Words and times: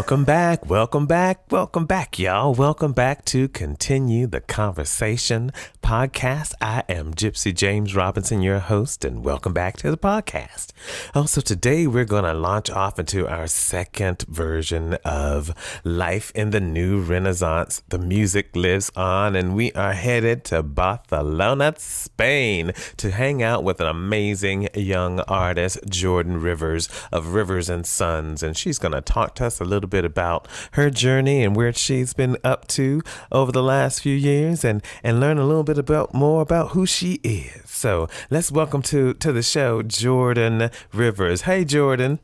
Welcome 0.00 0.24
back, 0.24 0.64
welcome 0.64 1.06
back, 1.06 1.52
welcome 1.52 1.84
back, 1.84 2.18
y'all. 2.18 2.54
Welcome 2.54 2.94
back 2.94 3.22
to 3.26 3.48
Continue 3.48 4.26
the 4.26 4.40
Conversation 4.40 5.52
podcast. 5.82 6.54
I 6.58 6.84
am 6.88 7.12
Gypsy 7.12 7.54
James 7.54 7.94
Robinson, 7.94 8.40
your 8.40 8.60
host, 8.60 9.04
and 9.04 9.22
welcome 9.22 9.52
back 9.52 9.76
to 9.78 9.90
the 9.90 9.98
podcast. 9.98 10.68
Also, 11.14 11.42
today 11.42 11.86
we're 11.86 12.06
going 12.06 12.24
to 12.24 12.32
launch 12.32 12.70
off 12.70 12.98
into 12.98 13.28
our 13.28 13.46
second 13.46 14.24
version 14.26 14.94
of 15.04 15.52
Life 15.84 16.32
in 16.34 16.48
the 16.48 16.60
New 16.60 17.02
Renaissance. 17.02 17.82
The 17.90 17.98
music 17.98 18.56
lives 18.56 18.90
on, 18.96 19.36
and 19.36 19.54
we 19.54 19.70
are 19.72 19.92
headed 19.92 20.44
to 20.44 20.62
Barcelona, 20.62 21.74
Spain 21.76 22.72
to 22.96 23.10
hang 23.10 23.42
out 23.42 23.64
with 23.64 23.82
an 23.82 23.86
amazing 23.86 24.68
young 24.74 25.20
artist, 25.20 25.78
Jordan 25.90 26.40
Rivers 26.40 26.88
of 27.12 27.34
Rivers 27.34 27.68
and 27.68 27.84
Sons, 27.84 28.42
and 28.42 28.56
she's 28.56 28.78
going 28.78 28.92
to 28.92 29.02
talk 29.02 29.34
to 29.34 29.44
us 29.44 29.60
a 29.60 29.64
little 29.64 29.89
bit 29.90 30.04
about 30.04 30.48
her 30.72 30.88
journey 30.88 31.44
and 31.44 31.54
where 31.54 31.72
she's 31.72 32.14
been 32.14 32.36
up 32.42 32.66
to 32.68 33.02
over 33.30 33.52
the 33.52 33.62
last 33.62 34.00
few 34.00 34.16
years 34.16 34.64
and, 34.64 34.82
and 35.02 35.20
learn 35.20 35.38
a 35.38 35.44
little 35.44 35.64
bit 35.64 35.78
about 35.78 36.14
more 36.14 36.40
about 36.40 36.70
who 36.70 36.86
she 36.86 37.14
is. 37.22 37.68
So 37.68 38.08
let's 38.30 38.50
welcome 38.50 38.82
to, 38.82 39.14
to 39.14 39.32
the 39.32 39.42
show 39.42 39.82
Jordan 39.82 40.70
Rivers. 40.92 41.42
Hey, 41.42 41.64
Jordan. 41.64 42.20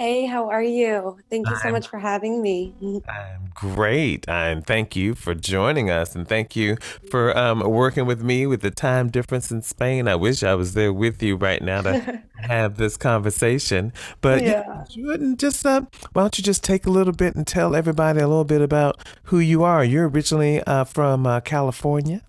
Hey, 0.00 0.24
how 0.24 0.48
are 0.48 0.62
you? 0.62 1.18
Thank 1.28 1.46
you 1.46 1.56
so 1.56 1.64
I'm- 1.64 1.72
much 1.72 1.88
for 1.88 1.98
having 1.98 2.40
me. 2.40 2.72
I'm 3.06 3.50
great. 3.52 4.26
And 4.26 4.66
thank 4.66 4.96
you 4.96 5.14
for 5.14 5.34
joining 5.34 5.90
us. 5.90 6.14
And 6.14 6.26
thank 6.26 6.56
you 6.56 6.78
for 7.10 7.36
um, 7.36 7.60
working 7.60 8.06
with 8.06 8.22
me 8.22 8.46
with 8.46 8.62
the 8.62 8.70
time 8.70 9.10
difference 9.10 9.50
in 9.50 9.60
Spain. 9.60 10.08
I 10.08 10.14
wish 10.14 10.42
I 10.42 10.54
was 10.54 10.72
there 10.72 10.90
with 10.90 11.22
you 11.22 11.36
right 11.36 11.60
now 11.60 11.82
to 11.82 12.22
have 12.38 12.78
this 12.78 12.96
conversation. 12.96 13.92
But 14.22 14.42
yeah, 14.42 14.86
Jordan, 14.88 15.36
just 15.36 15.66
uh, 15.66 15.82
why 16.14 16.22
don't 16.22 16.38
you 16.38 16.44
just 16.44 16.64
take 16.64 16.86
a 16.86 16.90
little 16.90 17.12
bit 17.12 17.34
and 17.34 17.46
tell 17.46 17.76
everybody 17.76 18.20
a 18.20 18.26
little 18.26 18.44
bit 18.44 18.62
about 18.62 19.06
who 19.24 19.38
you 19.38 19.64
are? 19.64 19.84
You're 19.84 20.08
originally 20.08 20.62
uh, 20.62 20.84
from 20.84 21.26
uh, 21.26 21.40
California. 21.40 22.22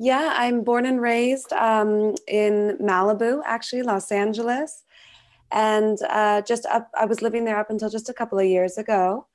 Yeah, 0.00 0.34
I'm 0.36 0.64
born 0.64 0.86
and 0.86 1.00
raised 1.00 1.52
um, 1.52 2.16
in 2.26 2.78
Malibu, 2.80 3.42
actually, 3.46 3.82
Los 3.82 4.10
Angeles. 4.10 4.82
And 5.52 5.98
uh, 6.08 6.42
just 6.42 6.66
up, 6.66 6.90
I 6.98 7.06
was 7.06 7.22
living 7.22 7.44
there 7.44 7.58
up 7.58 7.70
until 7.70 7.90
just 7.90 8.08
a 8.08 8.14
couple 8.14 8.38
of 8.38 8.46
years 8.46 8.78
ago 8.78 9.26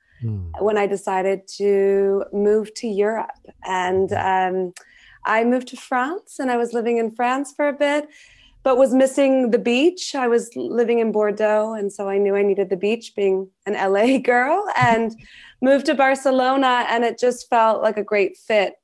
when 0.60 0.78
I 0.78 0.86
decided 0.86 1.46
to 1.58 2.24
move 2.32 2.72
to 2.74 2.86
Europe. 2.86 3.30
And 3.64 4.12
um, 4.12 4.72
I 5.24 5.44
moved 5.44 5.68
to 5.68 5.76
France 5.76 6.38
and 6.38 6.50
I 6.50 6.56
was 6.56 6.72
living 6.72 6.98
in 6.98 7.10
France 7.10 7.52
for 7.54 7.68
a 7.68 7.72
bit, 7.72 8.08
but 8.62 8.78
was 8.78 8.94
missing 8.94 9.50
the 9.50 9.58
beach. 9.58 10.14
I 10.14 10.28
was 10.28 10.50
living 10.56 11.00
in 11.00 11.12
Bordeaux. 11.12 11.74
And 11.74 11.92
so 11.92 12.08
I 12.08 12.18
knew 12.18 12.34
I 12.34 12.42
needed 12.42 12.70
the 12.70 12.76
beach 12.76 13.14
being 13.14 13.50
an 13.66 13.74
LA 13.74 14.18
girl 14.32 14.64
and 14.76 15.14
moved 15.60 15.86
to 15.86 15.94
Barcelona. 15.94 16.86
And 16.88 17.04
it 17.04 17.18
just 17.18 17.48
felt 17.50 17.82
like 17.82 17.96
a 17.96 18.04
great 18.04 18.36
fit. 18.36 18.74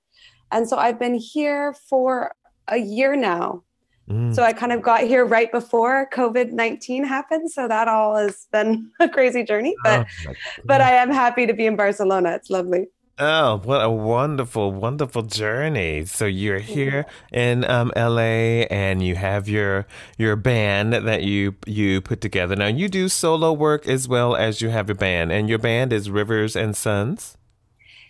And 0.51 0.69
so 0.69 0.77
I've 0.77 0.99
been 0.99 1.15
here 1.15 1.75
for 1.89 2.35
a 2.69 2.77
year 2.77 3.17
now. 3.17 3.63
Mm. 4.09 4.35
So 4.35 4.43
I 4.43 4.53
kind 4.53 4.73
of 4.73 4.83
got 4.83 5.03
here 5.03 5.25
right 5.25 5.51
before 5.51 6.09
COVID 6.13 6.53
19 6.53 7.05
happened. 7.05 7.51
So 7.51 7.69
that 7.69 7.89
all 7.89 8.17
has 8.17 8.47
been 8.53 8.91
a 9.01 9.09
crazy 9.09 9.45
journey, 9.45 9.75
but 9.83 10.07
Oh, 10.27 10.33
but 10.65 10.81
I 10.81 10.93
am 10.93 11.11
happy 11.11 11.47
to 11.47 11.53
be 11.53 11.67
in 11.67 11.77
Barcelona. 11.77 12.33
It's 12.33 12.51
lovely. 12.51 12.89
Oh, 13.19 13.59
what 13.59 13.85
a 13.85 13.91
wonderful, 13.91 14.73
wonderful 14.73 15.23
journey! 15.23 16.07
So 16.07 16.25
you're 16.25 16.59
here 16.59 17.05
in 17.31 17.63
um, 17.67 17.93
LA, 17.95 18.65
and 18.71 19.03
you 19.03 19.17
have 19.17 19.49
your 19.49 19.87
your 20.17 20.35
band 20.35 20.95
that 20.95 21.23
you 21.23 21.55
you 21.67 22.01
put 22.01 22.21
together. 22.23 22.57
Now 22.57 22.69
you 22.69 22.89
do 22.89 23.09
solo 23.09 23.53
work 23.53 23.87
as 23.87 24.09
well 24.09 24.35
as 24.35 24.63
you 24.63 24.71
have 24.71 24.89
your 24.89 24.97
band, 24.97 25.31
and 25.31 25.49
your 25.49 25.59
band 25.59 25.93
is 25.93 26.11
Rivers 26.11 26.57
and 26.57 26.75
Sons. 26.75 27.37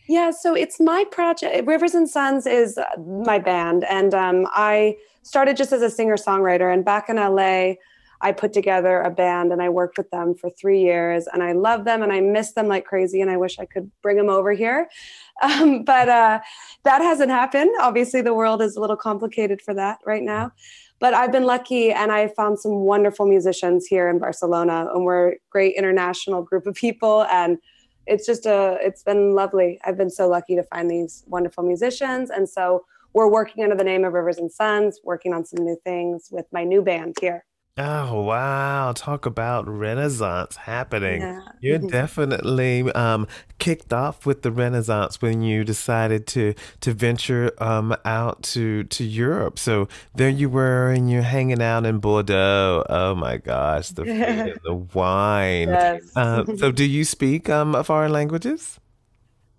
Yeah, 0.09 0.31
so 0.31 0.55
it's 0.55 0.81
my 0.81 1.05
project. 1.11 1.67
Rivers 1.67 1.95
and 1.95 2.09
Sons 2.09 2.47
is 2.47 2.79
my 2.99 3.39
band, 3.39 3.85
and 3.85 4.15
um, 4.15 4.47
I 4.53 4.97
started 5.23 5.57
just 5.57 5.73
as 5.73 5.83
a 5.83 5.91
singer 5.91 6.17
songwriter. 6.17 6.73
And 6.73 6.85
back 6.85 7.09
in 7.09 7.17
LA, 7.17 7.75
I 8.21 8.31
put 8.31 8.53
together 8.53 9.01
a 9.01 9.11
band, 9.11 9.53
and 9.53 9.61
I 9.61 9.69
worked 9.69 9.99
with 9.99 10.11
them 10.11 10.35
for 10.35 10.49
three 10.49 10.81
years. 10.81 11.27
And 11.33 11.43
I 11.43 11.53
love 11.53 11.85
them, 11.85 12.03
and 12.03 12.13
I 12.13 12.21
miss 12.21 12.53
them 12.53 12.69
like 12.69 12.85
crazy. 12.85 13.21
And 13.21 13.31
I 13.31 13.37
wish 13.37 13.59
I 13.59 13.67
could 13.67 13.91
bring 14.01 14.17
them 14.17 14.29
over 14.29 14.53
here, 14.53 14.89
um, 15.43 15.85
but 15.85 16.09
uh, 16.09 16.41
that 16.85 17.03
hasn't 17.03 17.31
happened. 17.31 17.71
Obviously, 17.81 18.23
the 18.23 18.35
world 18.35 18.63
is 18.63 18.77
a 18.77 18.81
little 18.81 18.97
complicated 18.97 19.61
for 19.61 19.75
that 19.75 19.99
right 20.07 20.23
now. 20.23 20.53
But 21.01 21.15
I've 21.15 21.33
been 21.33 21.45
lucky, 21.45 21.91
and 21.91 22.13
I 22.13 22.29
found 22.29 22.61
some 22.61 22.73
wonderful 22.73 23.27
musicians 23.27 23.87
here 23.87 24.09
in 24.09 24.21
Barcelona, 24.21 24.89
and 24.95 25.05
we're 25.05 25.31
a 25.31 25.37
great 25.51 25.75
international 25.75 26.43
group 26.43 26.67
of 26.67 26.77
people. 26.77 27.25
And 27.25 27.59
it's 28.07 28.27
just 28.27 28.47
a 28.47 28.79
it's 28.81 29.03
been 29.03 29.35
lovely 29.35 29.79
i've 29.85 29.97
been 29.97 30.11
so 30.11 30.29
lucky 30.29 30.57
to 30.57 30.63
find 30.65 30.91
these 30.91 31.25
wonderful 31.29 31.63
musicians 31.63 32.31
and 32.31 32.49
so 32.49 32.85
we're 33.15 33.29
working 33.29 33.63
under 33.65 33.77
the 33.77 33.85
name 33.85 34.05
of 34.05 34.13
rivers 34.13 34.39
and 34.39 34.51
sons 34.51 35.01
working 35.05 35.33
on 35.33 35.45
some 35.45 35.65
new 35.65 35.77
things 35.85 36.29
with 36.31 36.47
my 36.53 36.65
new 36.65 36.83
band 36.83 37.15
here 37.21 37.45
Oh 37.79 38.25
wow! 38.25 38.93
Talk 38.95 39.25
about 39.25 39.67
Renaissance 39.67 40.57
happening. 40.57 41.23
Yeah. 41.23 41.41
You're 41.63 41.79
definitely 41.79 42.93
um, 42.93 43.27
kicked 43.59 43.95
off 43.95 44.27
with 44.27 44.43
the 44.43 44.53
Renaissance 44.53 45.23
when 45.23 45.41
you 45.41 45.65
decided 45.65 46.27
to 46.29 46.53
to 46.81 46.93
venture 46.93 47.51
um, 47.63 47.97
out 48.05 48.43
to 48.43 48.85
to 48.85 49.05
Europe. 49.05 49.59
So 49.59 49.89
there 50.15 50.29
you 50.29 50.51
were, 50.51 50.91
and 50.91 51.11
you're 51.11 51.23
hanging 51.23 51.63
out 51.63 51.87
in 51.87 51.99
Bordeaux. 51.99 52.85
Oh 52.91 53.15
my 53.15 53.39
gosh, 53.39 53.89
the 53.89 54.05
food 54.05 54.21
and 54.21 54.61
the 54.65 54.75
wine. 54.75 55.71
Yes. 55.71 56.15
Uh, 56.15 56.45
so 56.59 56.73
do 56.73 56.85
you 56.85 57.07
speak 57.07 57.49
um, 57.49 57.83
foreign 57.85 58.13
languages? 58.13 58.81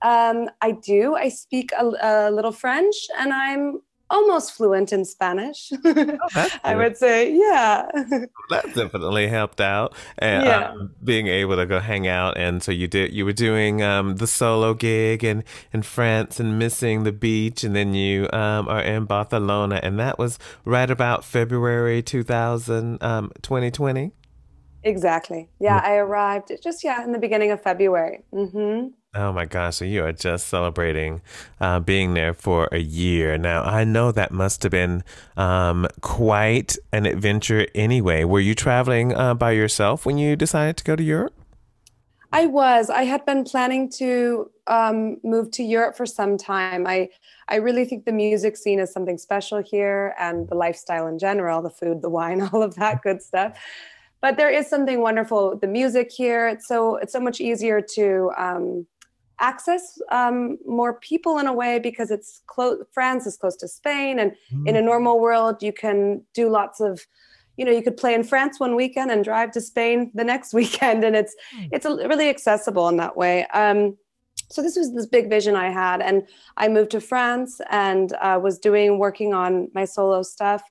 Um, 0.03 0.49
i 0.61 0.71
do. 0.71 1.15
I 1.15 1.29
speak 1.29 1.71
a, 1.79 1.85
a 2.01 2.31
little 2.31 2.51
french 2.51 2.95
and 3.17 3.33
i'm 3.33 3.79
almost 4.09 4.51
fluent 4.53 4.93
in 4.93 5.05
spanish. 5.05 5.71
That's 5.83 6.55
i 6.63 6.75
would 6.75 6.97
say 6.97 7.33
yeah. 7.33 7.89
That 8.49 8.65
definitely 8.75 9.27
helped 9.27 9.61
out. 9.61 9.95
And 10.19 10.43
Yeah. 10.43 10.71
um, 10.71 10.91
being 11.03 11.27
able 11.27 11.55
to 11.55 11.65
go 11.65 11.79
hang 11.79 12.05
out 12.07 12.37
and 12.37 12.61
so 12.61 12.71
you 12.71 12.87
did 12.87 13.11
you 13.13 13.25
were 13.25 13.33
doing 13.33 13.81
um, 13.81 14.17
the 14.17 14.27
solo 14.27 14.73
gig 14.75 15.23
in 15.23 15.43
in 15.71 15.81
france 15.81 16.39
and 16.39 16.59
missing 16.59 17.03
the 17.05 17.11
beach 17.13 17.63
and 17.63 17.75
then 17.75 17.93
you 17.95 18.29
um, 18.33 18.67
are 18.67 18.81
in 18.81 19.05
barcelona 19.05 19.79
and 19.81 19.97
that 19.99 20.19
was 20.19 20.37
right 20.65 20.91
about 20.91 21.23
february 21.25 22.03
2000 22.03 23.01
um, 23.01 23.31
2020 23.41 24.11
exactly. 24.83 25.49
Yeah 25.59 25.81
i 25.83 25.93
arrived 25.95 26.51
just 26.61 26.83
yeah 26.83 27.03
in 27.03 27.13
the 27.13 27.19
beginning 27.19 27.51
of 27.51 27.61
february. 27.63 28.23
Hmm 28.31 28.87
Oh 29.15 29.31
my 29.31 29.45
gosh, 29.45 29.75
so 29.75 29.85
you 29.85 30.03
are 30.03 30.11
just 30.11 30.47
celebrating 30.47 31.21
uh, 31.61 31.79
being 31.79 32.15
there 32.15 32.33
for 32.33 32.67
a 32.71 32.79
year. 32.79 33.37
Now, 33.37 33.61
I 33.61 33.83
know 33.83 34.11
that 34.11 34.31
must 34.31 34.63
have 34.63 34.71
been 34.71 35.03
um, 35.37 35.87
quite 36.01 36.77
an 36.91 37.05
adventure 37.05 37.67
anyway. 37.75 38.23
Were 38.23 38.39
you 38.39 38.55
traveling 38.55 39.13
uh, 39.13 39.35
by 39.35 39.51
yourself 39.51 40.03
when 40.07 40.17
you 40.17 40.35
decided 40.35 40.77
to 40.77 40.83
go 40.83 40.95
to 40.95 41.03
Europe? 41.03 41.33
I 42.31 42.47
was. 42.47 42.89
I 42.89 43.03
had 43.03 43.23
been 43.27 43.43
planning 43.43 43.87
to 43.97 44.49
um, 44.65 45.17
move 45.23 45.51
to 45.51 45.63
Europe 45.63 45.95
for 45.95 46.07
some 46.07 46.35
time. 46.35 46.87
I, 46.87 47.09
I 47.47 47.57
really 47.57 47.85
think 47.85 48.05
the 48.05 48.11
music 48.11 48.57
scene 48.57 48.79
is 48.79 48.91
something 48.91 49.19
special 49.19 49.61
here, 49.61 50.15
and 50.19 50.49
the 50.49 50.55
lifestyle 50.55 51.05
in 51.05 51.19
general, 51.19 51.61
the 51.61 51.69
food, 51.69 52.01
the 52.01 52.09
wine, 52.09 52.41
all 52.51 52.63
of 52.63 52.73
that 52.75 53.03
good 53.03 53.21
stuff. 53.21 53.55
But 54.21 54.37
there 54.37 54.49
is 54.49 54.67
something 54.67 55.01
wonderful 55.01 55.57
the 55.57 55.67
music 55.67 56.11
here. 56.11 56.47
It's 56.47 56.67
so 56.67 56.95
it's 56.95 57.13
so 57.13 57.19
much 57.19 57.39
easier 57.39 57.81
to 57.95 58.31
um, 58.35 58.87
access 59.43 59.99
um, 60.09 60.57
more 60.65 60.93
people 60.99 61.37
in 61.37 61.47
a 61.47 61.53
way 61.53 61.77
because 61.77 62.09
it's 62.09 62.41
close. 62.47 62.83
France 62.93 63.27
is 63.27 63.35
close 63.37 63.57
to 63.57 63.67
Spain, 63.67 64.17
and 64.17 64.31
in 64.65 64.75
a 64.75 64.81
normal 64.81 65.19
world, 65.19 65.61
you 65.61 65.73
can 65.73 66.23
do 66.33 66.49
lots 66.49 66.79
of 66.79 67.05
you 67.57 67.65
know 67.65 67.71
you 67.71 67.83
could 67.83 67.97
play 67.97 68.15
in 68.15 68.23
france 68.23 68.59
one 68.59 68.75
weekend 68.75 69.11
and 69.11 69.23
drive 69.23 69.51
to 69.51 69.61
spain 69.61 70.09
the 70.15 70.23
next 70.23 70.53
weekend 70.61 71.03
and 71.03 71.15
it's 71.15 71.35
it's 71.71 71.85
a, 71.85 71.95
really 72.07 72.29
accessible 72.29 72.89
in 72.89 72.97
that 72.97 73.15
way. 73.15 73.45
Um, 73.47 73.95
so 74.49 74.63
this 74.63 74.75
was 74.75 74.93
this 74.93 75.05
big 75.05 75.29
vision 75.29 75.55
i 75.55 75.69
had 75.69 76.01
and 76.01 76.23
i 76.57 76.67
moved 76.67 76.91
to 76.91 77.01
france 77.01 77.61
and 77.69 78.13
uh, 78.13 78.39
was 78.41 78.57
doing 78.57 78.97
working 78.97 79.33
on 79.33 79.69
my 79.73 79.85
solo 79.85 80.23
stuff. 80.23 80.63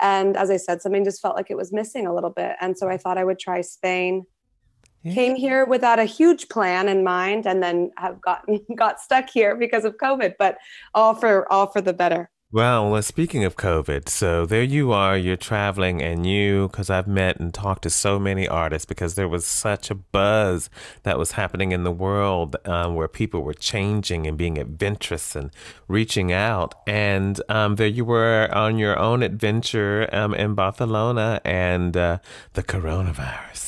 And 0.00 0.36
as 0.36 0.50
i 0.50 0.58
said 0.58 0.82
something 0.82 1.04
just 1.04 1.22
felt 1.22 1.36
like 1.36 1.50
it 1.50 1.56
was 1.56 1.72
missing 1.72 2.06
a 2.06 2.14
little 2.14 2.34
bit 2.42 2.56
and 2.60 2.76
so 2.78 2.88
i 2.88 2.96
thought 2.96 3.18
i 3.18 3.24
would 3.24 3.38
try 3.38 3.60
spain 3.62 4.26
came 5.12 5.36
here 5.36 5.64
without 5.64 5.98
a 5.98 6.04
huge 6.04 6.48
plan 6.48 6.88
in 6.88 7.04
mind 7.04 7.46
and 7.46 7.62
then 7.62 7.90
have 7.96 8.20
gotten 8.20 8.60
got 8.76 9.00
stuck 9.00 9.28
here 9.30 9.56
because 9.56 9.84
of 9.84 9.96
covid 9.96 10.34
but 10.38 10.58
all 10.94 11.14
for 11.14 11.50
all 11.52 11.66
for 11.66 11.80
the 11.80 11.92
better. 11.92 12.30
Well, 12.52 12.90
well, 12.90 13.02
speaking 13.02 13.44
of 13.44 13.56
COVID, 13.56 14.08
so 14.08 14.46
there 14.46 14.62
you 14.62 14.92
are, 14.92 15.18
you're 15.18 15.36
traveling, 15.36 16.00
and 16.00 16.24
you, 16.24 16.68
because 16.68 16.88
I've 16.88 17.08
met 17.08 17.40
and 17.40 17.52
talked 17.52 17.82
to 17.82 17.90
so 17.90 18.20
many 18.20 18.46
artists, 18.46 18.86
because 18.86 19.16
there 19.16 19.28
was 19.28 19.44
such 19.44 19.90
a 19.90 19.96
buzz 19.96 20.70
that 21.02 21.18
was 21.18 21.32
happening 21.32 21.72
in 21.72 21.82
the 21.82 21.90
world 21.90 22.54
um, 22.64 22.94
where 22.94 23.08
people 23.08 23.42
were 23.42 23.52
changing 23.52 24.28
and 24.28 24.38
being 24.38 24.58
adventurous 24.58 25.34
and 25.34 25.50
reaching 25.88 26.32
out. 26.32 26.76
And 26.86 27.42
um, 27.48 27.76
there 27.76 27.88
you 27.88 28.04
were 28.04 28.48
on 28.52 28.78
your 28.78 28.96
own 28.96 29.24
adventure 29.24 30.08
um, 30.12 30.32
in 30.32 30.54
Barcelona 30.54 31.40
and 31.44 31.96
uh, 31.96 32.18
the 32.52 32.62
coronavirus 32.62 33.65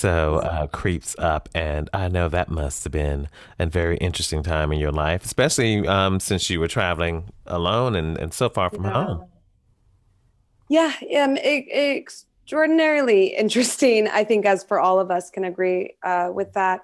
so 0.00 0.36
uh, 0.36 0.66
creeps 0.68 1.14
up. 1.18 1.48
And 1.54 1.90
I 1.92 2.08
know 2.08 2.28
that 2.28 2.48
must 2.48 2.84
have 2.84 2.92
been 2.92 3.28
a 3.58 3.66
very 3.66 3.96
interesting 3.98 4.42
time 4.42 4.72
in 4.72 4.78
your 4.80 4.92
life, 4.92 5.24
especially 5.24 5.86
um, 5.86 6.20
since 6.20 6.48
you 6.50 6.58
were 6.60 6.68
traveling 6.68 7.28
alone 7.46 7.94
and, 7.94 8.16
and 8.18 8.32
so 8.32 8.48
far 8.48 8.70
from 8.70 8.84
Yeah. 8.84 8.92
home. 8.92 9.24
Yeah, 10.68 10.92
um, 11.22 11.36
e- 11.36 11.68
extraordinarily 11.98 13.26
interesting. 13.36 14.08
I 14.08 14.24
think, 14.24 14.46
as 14.46 14.64
for 14.64 14.78
all 14.80 15.00
of 15.00 15.10
us, 15.10 15.28
can 15.30 15.44
agree 15.44 15.94
uh, 16.02 16.30
with 16.32 16.52
that. 16.54 16.80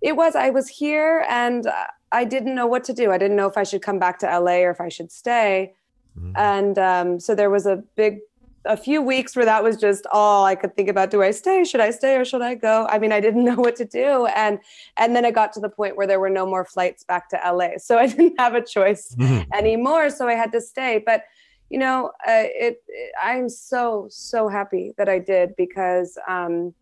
It 0.00 0.16
was. 0.16 0.34
I 0.34 0.50
was 0.50 0.68
here, 0.68 1.24
and 1.28 1.66
I 2.12 2.24
didn't 2.24 2.54
know 2.54 2.66
what 2.66 2.82
to 2.84 2.94
do. 2.94 3.12
I 3.12 3.18
didn't 3.18 3.36
know 3.36 3.46
if 3.46 3.56
I 3.58 3.62
should 3.62 3.82
come 3.82 3.98
back 3.98 4.18
to 4.20 4.26
LA 4.26 4.60
or 4.64 4.70
if 4.70 4.80
I 4.80 4.88
should 4.88 5.12
stay. 5.12 5.74
Mhm. 6.18 6.32
And 6.36 6.78
um, 6.78 7.20
so 7.20 7.34
there 7.34 7.50
was 7.50 7.66
a 7.66 7.76
big, 7.94 8.18
a 8.66 8.76
few 8.76 9.00
weeks 9.00 9.34
where 9.34 9.44
that 9.46 9.62
was 9.64 9.76
just 9.78 10.06
all 10.12 10.44
I 10.44 10.54
could 10.54 10.76
think 10.76 10.88
about. 10.88 11.10
Do 11.10 11.22
I 11.22 11.30
stay? 11.30 11.64
Should 11.64 11.80
I 11.80 11.90
stay 11.90 12.16
or 12.16 12.24
should 12.26 12.42
I 12.42 12.54
go? 12.54 12.86
I 12.90 12.98
mean, 12.98 13.10
I 13.10 13.20
didn't 13.20 13.44
know 13.50 13.56
what 13.56 13.76
to 13.76 13.84
do. 13.84 14.26
And 14.26 14.58
and 14.98 15.16
then 15.16 15.24
it 15.24 15.34
got 15.34 15.52
to 15.54 15.60
the 15.60 15.68
point 15.70 15.96
where 15.96 16.06
there 16.06 16.20
were 16.20 16.30
no 16.30 16.44
more 16.46 16.64
flights 16.64 17.02
back 17.04 17.28
to 17.30 17.40
LA, 17.44 17.78
so 17.78 17.98
I 17.98 18.06
didn't 18.14 18.34
have 18.38 18.54
a 18.54 18.62
choice 18.64 19.14
Mhm. 19.18 19.46
anymore 19.54 20.10
so 20.10 20.28
i 20.28 20.34
had 20.34 20.52
to 20.52 20.60
stay 20.60 21.02
but 21.04 21.24
you 21.70 21.78
know 21.78 22.10
uh, 22.26 22.44
it, 22.66 22.76
it 22.88 23.12
i'm 23.22 23.48
so 23.48 24.06
so 24.10 24.48
happy 24.48 24.92
that 24.98 25.08
i 25.08 25.18
did 25.18 25.50
because 25.56 26.18
um 26.28 26.74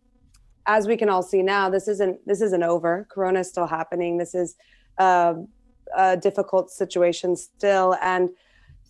as 0.67 0.87
we 0.87 0.97
can 0.97 1.09
all 1.09 1.23
see 1.23 1.41
now 1.41 1.69
this 1.69 1.87
isn't 1.87 2.19
this 2.25 2.41
isn't 2.41 2.63
over 2.63 3.07
corona 3.11 3.39
is 3.39 3.49
still 3.49 3.67
happening 3.67 4.17
this 4.17 4.33
is 4.35 4.55
uh, 4.97 5.33
a 5.97 6.17
difficult 6.17 6.69
situation 6.69 7.35
still 7.35 7.95
and 8.01 8.29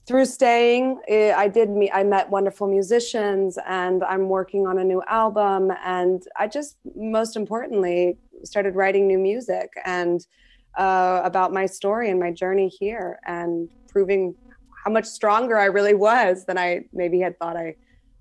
through 0.10 0.26
staying 0.26 1.00
eh, 1.08 1.32
i 1.38 1.48
did 1.48 1.70
meet 1.70 1.92
i 1.94 2.04
met 2.04 2.28
wonderful 2.32 2.68
musicians 2.68 3.60
and 3.68 4.04
i'm 4.04 4.28
working 4.28 4.66
on 4.66 4.80
a 4.80 4.84
new 4.84 5.02
album 5.08 5.72
and 5.86 6.24
i 6.38 6.48
just 6.48 6.78
most 6.96 7.36
importantly 7.36 8.18
started 8.44 8.74
writing 8.76 9.08
new 9.08 9.20
music 9.20 9.70
and 9.86 10.26
uh, 10.78 11.22
about 11.24 11.54
my 11.54 11.66
story 11.66 12.10
and 12.10 12.20
my 12.20 12.32
journey 12.32 12.68
here 12.68 13.20
and 13.26 13.70
proving 13.88 14.34
how 14.84 14.92
much 14.92 15.06
stronger 15.06 15.58
I 15.58 15.66
really 15.66 15.94
was 15.94 16.46
than 16.46 16.58
I 16.58 16.86
maybe 16.94 17.20
had 17.20 17.38
thought 17.38 17.58
I 17.58 17.76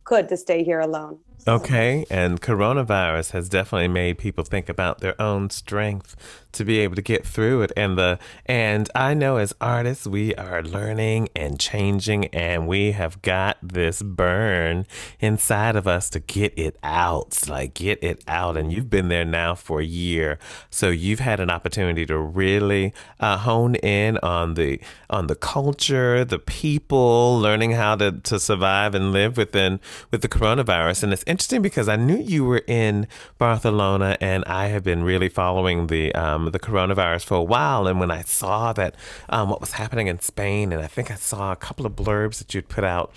could 0.04 0.28
to 0.28 0.36
stay 0.36 0.64
here 0.64 0.80
alone. 0.80 1.20
Okay, 1.46 2.04
and 2.10 2.40
coronavirus 2.40 3.30
has 3.30 3.48
definitely 3.48 3.88
made 3.88 4.18
people 4.18 4.44
think 4.44 4.68
about 4.68 5.00
their 5.00 5.20
own 5.20 5.48
strength 5.50 6.16
to 6.52 6.64
be 6.64 6.78
able 6.80 6.96
to 6.96 7.02
get 7.02 7.26
through 7.26 7.62
it. 7.62 7.72
And 7.76 7.98
the 7.98 8.18
and 8.46 8.90
I 8.94 9.14
know 9.14 9.36
as 9.36 9.54
artists 9.60 10.06
we 10.06 10.34
are 10.34 10.62
learning 10.62 11.28
and 11.36 11.58
changing 11.60 12.26
and 12.26 12.66
we 12.66 12.92
have 12.92 13.20
got 13.22 13.58
this 13.62 14.02
burn 14.02 14.86
inside 15.20 15.76
of 15.76 15.86
us 15.86 16.10
to 16.10 16.20
get 16.20 16.52
it 16.58 16.76
out 16.82 17.48
like 17.48 17.74
get 17.74 18.02
it 18.02 18.24
out. 18.26 18.56
And 18.56 18.72
you've 18.72 18.90
been 18.90 19.08
there 19.08 19.24
now 19.24 19.54
for 19.54 19.80
a 19.80 19.84
year. 19.84 20.38
So 20.70 20.88
you've 20.88 21.20
had 21.20 21.40
an 21.40 21.50
opportunity 21.50 22.06
to 22.06 22.18
really 22.18 22.92
uh, 23.20 23.38
hone 23.38 23.74
in 23.76 24.18
on 24.18 24.54
the 24.54 24.80
on 25.10 25.26
the 25.26 25.36
culture 25.36 26.24
the 26.24 26.38
people 26.38 27.38
learning 27.38 27.72
how 27.72 27.96
to, 27.96 28.12
to 28.12 28.40
survive 28.40 28.94
and 28.94 29.12
live 29.12 29.36
within 29.36 29.80
with 30.10 30.22
the 30.22 30.28
coronavirus. 30.28 31.04
And 31.04 31.12
it's 31.12 31.24
interesting 31.28 31.62
because 31.62 31.88
I 31.88 31.96
knew 31.96 32.16
you 32.16 32.44
were 32.44 32.62
in 32.66 33.06
Barcelona 33.36 34.16
and 34.20 34.44
I 34.46 34.68
have 34.68 34.82
been 34.82 35.04
really 35.04 35.28
following 35.28 35.86
the 35.88 36.14
um, 36.14 36.50
the 36.50 36.58
coronavirus 36.58 37.24
for 37.24 37.34
a 37.34 37.42
while. 37.42 37.86
And 37.86 38.00
when 38.00 38.10
I 38.10 38.22
saw 38.22 38.72
that 38.72 38.94
um, 39.28 39.50
what 39.50 39.60
was 39.60 39.72
happening 39.72 40.06
in 40.06 40.20
Spain 40.20 40.72
and 40.72 40.82
I 40.82 40.86
think 40.86 41.10
I 41.10 41.16
saw 41.16 41.52
a 41.52 41.56
couple 41.56 41.86
of 41.86 41.94
blurbs 41.94 42.38
that 42.38 42.54
you'd 42.54 42.68
put 42.68 42.84
out 42.84 43.12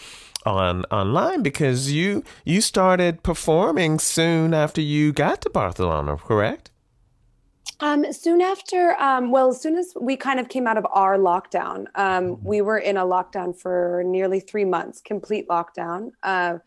on 0.46 0.84
online 0.86 1.44
because 1.44 1.92
you 1.92 2.24
you 2.46 2.62
started 2.62 3.24
performing 3.24 4.00
soon 4.00 4.54
after 4.54 4.82
you 4.82 5.12
got 5.14 5.42
to 5.42 5.50
Barcelona, 5.50 6.18
correct? 6.18 6.72
Um, 7.80 8.14
soon 8.14 8.42
after, 8.42 8.96
um, 9.00 9.32
well, 9.32 9.50
as 9.50 9.60
soon 9.60 9.76
as 9.76 9.94
we 10.00 10.16
kind 10.16 10.40
of 10.40 10.50
came 10.50 10.68
out 10.68 10.78
of 10.78 10.86
our 10.94 11.18
lockdown, 11.18 11.88
um, 11.96 12.44
we 12.44 12.62
were 12.62 12.78
in 12.78 12.96
a 12.96 13.04
lockdown 13.04 13.58
for 13.58 14.04
nearly 14.06 14.40
three 14.40 14.66
months, 14.66 15.02
complete 15.02 15.48
lockdown, 15.48 16.12
uh, 16.22 16.60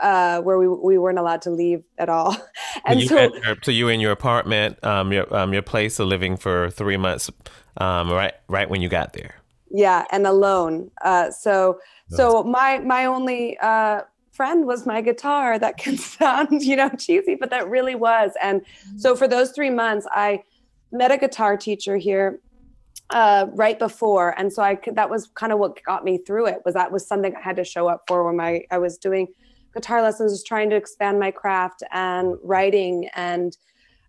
uh, 0.00 0.40
where 0.42 0.58
we, 0.58 0.68
we 0.68 0.98
weren't 0.98 1.18
allowed 1.18 1.42
to 1.42 1.50
leave 1.50 1.82
at 1.98 2.08
all. 2.08 2.36
And 2.84 3.00
you 3.00 3.08
so, 3.08 3.16
had 3.16 3.32
your- 3.44 3.56
so 3.62 3.70
you 3.70 3.86
were 3.86 3.90
in 3.92 4.00
your 4.00 4.12
apartment, 4.12 4.82
um, 4.84 5.12
your 5.12 5.26
um, 5.36 5.52
your 5.52 5.62
place 5.62 5.98
of 5.98 6.08
living 6.08 6.36
for 6.36 6.70
three 6.70 6.96
months, 6.96 7.30
um, 7.78 8.10
right 8.10 8.34
right 8.48 8.68
when 8.70 8.80
you 8.82 8.88
got 8.88 9.12
there. 9.12 9.34
yeah 9.70 10.04
and 10.12 10.26
alone. 10.26 10.90
Uh 11.02 11.30
so 11.30 11.80
so 12.10 12.42
my 12.44 12.78
my 12.80 13.04
only 13.06 13.56
uh 13.58 14.02
friend 14.30 14.66
was 14.66 14.86
my 14.86 15.00
guitar. 15.00 15.58
That 15.58 15.76
can 15.78 15.96
sound 16.18 16.62
you 16.62 16.76
know 16.76 16.90
cheesy 16.90 17.34
but 17.34 17.50
that 17.50 17.68
really 17.68 17.94
was. 17.94 18.32
And 18.42 18.60
so 18.96 19.16
for 19.16 19.26
those 19.26 19.50
three 19.52 19.70
months 19.70 20.06
i 20.12 20.42
met 20.92 21.10
a 21.10 21.18
guitar 21.18 21.56
teacher 21.56 21.96
here 21.96 22.38
uh 23.10 23.46
right 23.52 23.78
before. 23.78 24.38
And 24.38 24.52
so 24.52 24.62
i 24.62 24.74
could 24.76 24.94
that 24.96 25.10
was 25.10 25.28
kind 25.34 25.52
of 25.52 25.58
what 25.58 25.82
got 25.84 26.04
me 26.04 26.18
through 26.18 26.46
it 26.46 26.58
was 26.64 26.74
that 26.74 26.92
was 26.92 27.06
something 27.06 27.34
i 27.34 27.40
had 27.40 27.56
to 27.56 27.64
show 27.64 27.88
up 27.88 28.04
for 28.06 28.24
when 28.24 28.36
my 28.36 28.62
i 28.70 28.78
was 28.78 28.98
doing 28.98 29.26
guitar 29.76 30.02
lessons 30.02 30.32
was 30.32 30.42
trying 30.42 30.70
to 30.70 30.76
expand 30.76 31.20
my 31.20 31.30
craft 31.30 31.82
and 31.92 32.34
writing 32.42 33.08
and 33.14 33.56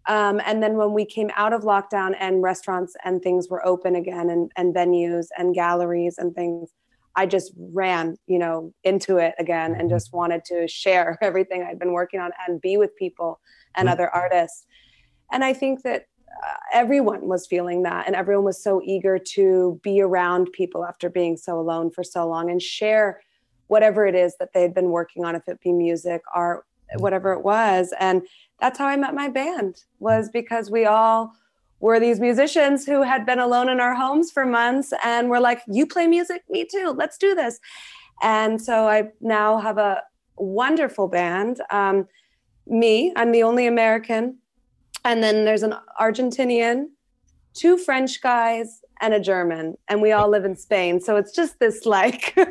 um, 0.07 0.39
and 0.45 0.63
then 0.63 0.77
when 0.77 0.93
we 0.93 1.05
came 1.05 1.29
out 1.35 1.51
of 1.51 1.63
lockdown 1.63 2.15
and 2.17 2.41
restaurants 2.41 2.95
and 3.03 3.21
things 3.21 3.49
were 3.49 3.65
open 3.67 3.93
again 3.93 4.29
and, 4.29 4.49
and 4.55 4.73
venues 4.73 5.27
and 5.37 5.53
galleries 5.53 6.15
and 6.17 6.33
things, 6.33 6.69
I 7.17 7.25
just 7.25 7.51
ran, 7.57 8.15
you 8.25 8.39
know, 8.39 8.73
into 8.85 9.17
it 9.17 9.35
again 9.37 9.75
and 9.77 9.89
just 9.89 10.13
wanted 10.13 10.45
to 10.45 10.65
share 10.69 11.17
everything 11.21 11.61
I'd 11.63 11.77
been 11.77 11.91
working 11.91 12.21
on 12.21 12.31
and 12.47 12.61
be 12.61 12.77
with 12.77 12.95
people 12.95 13.41
and 13.75 13.89
Mhm. 13.89 13.91
other 13.91 14.09
artists. 14.15 14.65
And 15.29 15.43
I 15.43 15.51
think 15.51 15.83
that 15.83 16.03
uh, 16.47 16.55
everyone 16.73 17.27
was 17.27 17.45
feeling 17.45 17.83
that 17.83 18.07
and 18.07 18.15
everyone 18.15 18.45
was 18.45 18.63
so 18.63 18.81
eager 18.85 19.19
to 19.35 19.79
be 19.83 19.99
around 20.01 20.53
people 20.53 20.85
after 20.85 21.09
being 21.09 21.35
so 21.35 21.59
alone 21.59 21.91
for 21.91 22.03
so 22.03 22.25
long 22.27 22.49
and 22.49 22.61
share 22.61 23.19
whatever 23.67 24.05
it 24.05 24.15
is 24.15 24.35
that 24.37 24.53
they'd 24.53 24.73
been 24.73 24.89
working 24.89 25.25
on, 25.25 25.35
if 25.35 25.47
it 25.47 25.59
be 25.61 25.71
music, 25.71 26.21
art, 26.33 26.65
whatever 26.97 27.33
it 27.33 27.43
was. 27.43 27.93
And 27.99 28.23
that's 28.59 28.79
how 28.79 28.87
I 28.87 28.97
met 28.97 29.13
my 29.13 29.29
band 29.29 29.83
was 29.99 30.29
because 30.29 30.71
we 30.71 30.85
all 30.85 31.33
were 31.79 31.99
these 31.99 32.19
musicians 32.19 32.85
who 32.85 33.03
had 33.03 33.25
been 33.25 33.39
alone 33.39 33.69
in 33.69 33.79
our 33.79 33.93
homes 33.93 34.31
for 34.31 34.45
months 34.45 34.93
and 35.03 35.29
we're 35.29 35.39
like, 35.39 35.61
you 35.67 35.85
play 35.85 36.07
music? 36.07 36.43
Me 36.49 36.65
too. 36.65 36.93
Let's 36.97 37.17
do 37.17 37.35
this. 37.35 37.59
And 38.21 38.59
so 38.59 38.87
I 38.87 39.09
now 39.21 39.59
have 39.59 39.77
a 39.77 40.01
wonderful 40.37 41.07
band. 41.07 41.61
Um, 41.69 42.07
me, 42.65 43.13
I'm 43.15 43.31
the 43.31 43.43
only 43.43 43.67
American. 43.67 44.39
And 45.05 45.21
then 45.21 45.45
there's 45.45 45.63
an 45.63 45.75
Argentinian, 45.99 46.87
two 47.53 47.77
French 47.77 48.21
guys, 48.21 48.81
and 49.01 49.13
a 49.13 49.19
German. 49.19 49.77
And 49.87 50.01
we 50.01 50.11
all 50.11 50.29
live 50.29 50.45
in 50.45 50.55
Spain. 50.55 50.99
So 50.99 51.15
it's 51.15 51.31
just 51.31 51.59
this 51.59 51.85
like. 51.85 52.37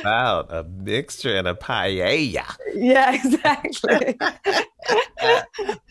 About 0.00 0.52
a 0.52 0.64
mixture 0.64 1.36
and 1.36 1.48
a 1.48 1.54
paella. 1.54 2.56
yeah, 2.74 3.14
exactly. 3.14 4.18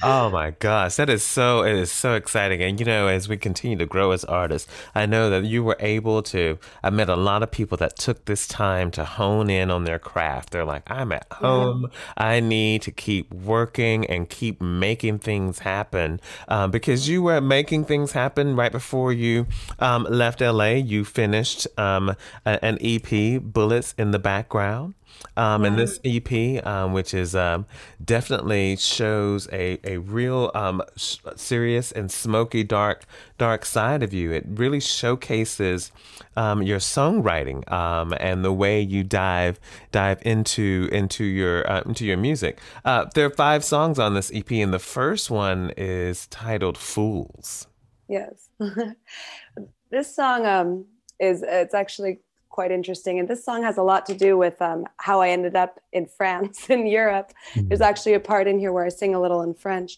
Oh 0.04 0.30
my 0.30 0.52
gosh, 0.52 0.96
that 0.96 1.10
is 1.10 1.24
so 1.24 1.64
it 1.64 1.76
is 1.76 1.92
so 1.92 2.16
exciting. 2.16 2.62
And 2.62 2.80
you 2.80 2.86
know, 2.86 3.08
as 3.08 3.30
we 3.30 3.38
continue 3.38 3.78
to 3.78 3.86
grow 3.86 4.12
as 4.12 4.26
artists, 4.26 4.72
I 4.96 5.06
know 5.06 5.30
that 5.30 5.46
you 5.46 5.64
were 5.64 5.78
able 5.80 6.24
to 6.24 6.58
I 6.84 6.90
met 6.90 7.08
a 7.08 7.16
lot 7.16 7.44
of 7.44 7.52
people 7.52 7.78
that 7.78 7.98
took 7.98 8.26
this 8.26 8.48
time 8.48 8.92
to 8.92 9.06
hone 9.06 9.50
in 9.50 9.70
on 9.70 9.84
their 9.84 10.00
craft. 10.00 10.52
They're 10.52 10.66
like, 10.66 10.90
I'm 10.90 11.12
at 11.12 11.28
home. 11.32 11.92
I 12.18 12.40
need 12.40 12.82
to 12.84 12.92
keep 12.92 13.32
working 13.34 14.06
and 14.08 14.28
keep 14.28 14.60
making 14.62 15.20
things 15.20 15.60
happen. 15.60 16.20
Um, 16.48 16.72
because 16.72 17.08
you 17.08 17.22
were 17.22 17.42
making 17.42 17.86
things 17.86 18.12
happen 18.14 18.21
right 18.30 18.72
before 18.72 19.12
you 19.14 19.48
um, 19.80 20.04
left 20.10 20.42
LA. 20.42 20.72
You 20.72 21.04
finished 21.06 21.68
um, 21.78 22.16
a- 22.46 22.64
an 22.64 22.78
EP, 22.82 23.42
Bullets 23.42 23.94
in 23.98 24.12
the 24.12 24.20
Background. 24.20 24.94
Um, 25.38 25.66
and 25.66 25.78
this 25.78 26.00
EP, 26.04 26.66
um, 26.66 26.94
which 26.94 27.14
is 27.14 27.36
um, 27.36 27.66
definitely 28.04 28.76
shows 28.78 29.48
a, 29.52 29.78
a 29.84 29.98
real 29.98 30.50
um, 30.56 30.82
s- 30.96 31.20
serious 31.36 31.92
and 31.92 32.12
smoky, 32.12 32.64
dark, 32.64 33.04
dark 33.38 33.66
side 33.66 34.02
of 34.04 34.14
you. 34.14 34.32
It 34.32 34.46
really 34.48 34.80
showcases 34.80 35.92
um, 36.36 36.64
your 36.64 36.80
songwriting 36.80 37.70
um, 37.72 38.14
and 38.20 38.44
the 38.44 38.52
way 38.52 38.82
you 38.82 39.04
dive 39.04 39.60
dive 39.92 40.20
into 40.24 40.90
into 40.92 41.24
your 41.24 41.70
uh, 41.70 41.82
into 41.86 42.06
your 42.06 42.18
music. 42.18 42.60
Uh, 42.84 43.06
there 43.14 43.26
are 43.28 43.30
five 43.30 43.64
songs 43.64 44.00
on 44.00 44.16
this 44.16 44.32
EP, 44.34 44.50
and 44.52 44.74
the 44.74 44.80
first 44.80 45.30
one 45.30 45.72
is 45.78 46.26
titled 46.28 46.78
"Fools." 46.80 47.68
Yes. 48.12 48.50
this 49.90 50.16
song 50.16 50.46
um 50.46 50.86
is 51.20 51.44
it's 51.44 51.74
actually 51.74 52.20
quite 52.52 52.72
interesting. 52.72 53.18
And 53.18 53.28
this 53.28 53.44
song 53.44 53.64
has 53.64 53.78
a 53.78 53.84
lot 53.84 54.06
to 54.08 54.14
do 54.14 54.38
with 54.38 54.62
um, 54.62 54.86
how 54.98 55.22
I 55.22 55.30
ended 55.30 55.56
up 55.56 55.80
in 55.94 56.06
France 56.18 56.70
in 56.70 56.86
Europe. 56.86 57.32
There's 57.56 57.82
actually 57.82 58.14
a 58.14 58.20
part 58.20 58.48
in 58.48 58.60
here 58.60 58.72
where 58.72 58.86
I 58.86 58.90
sing 58.90 59.16
a 59.16 59.22
little 59.22 59.42
in 59.42 59.54
French. 59.54 59.98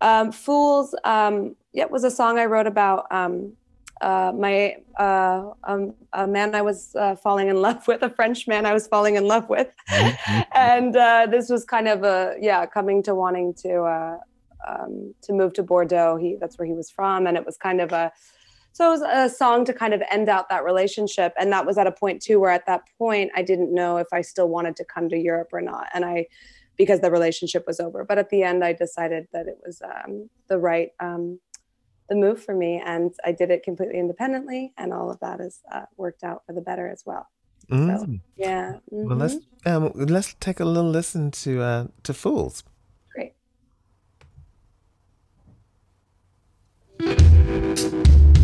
Um, 0.00 0.32
Fools, 0.32 0.94
um, 1.04 1.54
yeah, 1.72 1.84
was 1.84 2.02
a 2.02 2.10
song 2.10 2.38
I 2.38 2.46
wrote 2.46 2.66
about 2.66 3.06
um, 3.12 3.52
uh, 4.00 4.32
my 4.36 4.76
uh, 4.98 5.50
um, 5.62 5.94
a 6.12 6.26
man 6.26 6.56
I 6.56 6.62
was 6.62 6.96
uh, 6.96 7.14
falling 7.14 7.48
in 7.48 7.62
love 7.62 7.86
with, 7.90 8.02
a 8.02 8.10
French 8.10 8.48
man 8.48 8.66
I 8.66 8.72
was 8.72 8.88
falling 8.88 9.14
in 9.14 9.28
love 9.28 9.48
with, 9.48 9.68
and 10.54 10.96
uh, 10.96 11.28
this 11.30 11.48
was 11.48 11.64
kind 11.64 11.86
of 11.86 12.02
a 12.02 12.34
yeah 12.40 12.66
coming 12.66 13.00
to 13.04 13.14
wanting 13.14 13.54
to 13.62 13.82
uh, 13.82 14.18
um, 14.66 15.14
to 15.22 15.32
move 15.32 15.52
to 15.54 15.62
Bordeaux. 15.62 16.16
He 16.16 16.36
that's 16.40 16.58
where 16.58 16.66
he 16.66 16.74
was 16.74 16.90
from, 16.90 17.26
and 17.26 17.36
it 17.36 17.44
was 17.44 17.56
kind 17.56 17.80
of 17.80 17.92
a 17.92 18.12
so 18.72 18.88
it 18.88 18.98
was 18.98 19.02
a 19.02 19.34
song 19.34 19.64
to 19.66 19.74
kind 19.74 19.92
of 19.92 20.02
end 20.10 20.28
out 20.28 20.48
that 20.48 20.64
relationship, 20.64 21.34
and 21.38 21.52
that 21.52 21.66
was 21.66 21.76
at 21.76 21.86
a 21.86 21.92
point 21.92 22.22
too 22.22 22.40
where 22.40 22.50
at 22.50 22.66
that 22.66 22.82
point 22.98 23.30
I 23.36 23.42
didn't 23.42 23.74
know 23.74 23.98
if 23.98 24.08
I 24.12 24.22
still 24.22 24.48
wanted 24.48 24.76
to 24.76 24.84
come 24.84 25.08
to 25.10 25.18
Europe 25.18 25.50
or 25.52 25.60
not, 25.60 25.88
and 25.92 26.04
I 26.04 26.26
because 26.78 27.00
the 27.00 27.10
relationship 27.10 27.64
was 27.66 27.80
over. 27.80 28.04
But 28.04 28.18
at 28.18 28.30
the 28.30 28.42
end, 28.42 28.64
I 28.64 28.72
decided 28.72 29.28
that 29.32 29.46
it 29.46 29.58
was 29.64 29.82
um, 29.82 30.30
the 30.48 30.58
right 30.58 30.90
um, 31.00 31.38
the 32.08 32.16
move 32.16 32.42
for 32.42 32.54
me, 32.54 32.82
and 32.84 33.12
I 33.24 33.32
did 33.32 33.50
it 33.50 33.62
completely 33.62 33.98
independently, 33.98 34.72
and 34.78 34.92
all 34.92 35.10
of 35.10 35.20
that 35.20 35.40
has 35.40 35.60
uh, 35.70 35.82
worked 35.96 36.24
out 36.24 36.42
for 36.46 36.54
the 36.54 36.62
better 36.62 36.88
as 36.88 37.02
well. 37.04 37.26
So, 37.68 37.76
Mm. 37.76 38.20
yeah. 38.36 38.78
Well, 38.90 39.16
let's 39.16 39.36
mhm. 39.64 39.66
um, 39.66 39.92
let's 39.94 40.34
take 40.40 40.60
a 40.60 40.64
little 40.64 40.90
listen 40.90 41.30
to 41.30 41.62
uh, 41.62 41.86
to 42.02 42.12
Fools. 42.12 42.64
thank 47.04 47.92
you 48.36 48.41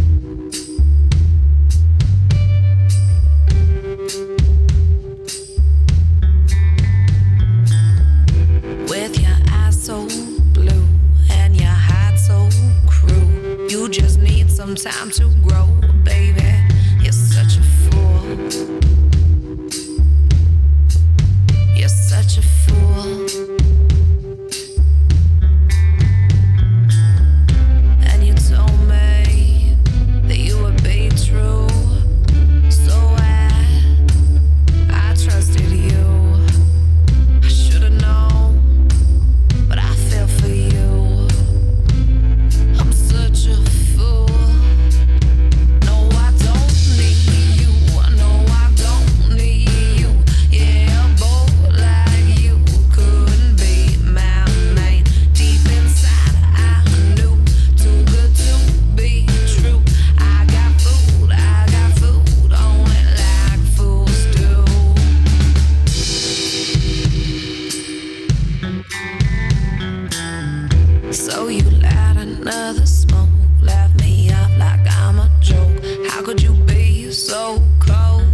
So 71.19 71.49
you 71.49 71.65
light 71.83 72.17
another 72.17 72.87
smoke, 72.87 73.29
left 73.61 73.99
me 74.01 74.31
up 74.31 74.57
like 74.57 74.81
I'm 74.89 75.19
a 75.19 75.29
joke. 75.41 75.85
How 76.09 76.23
could 76.23 76.41
you 76.41 76.55
be 76.65 77.11
so 77.11 77.61
cold? 77.81 78.25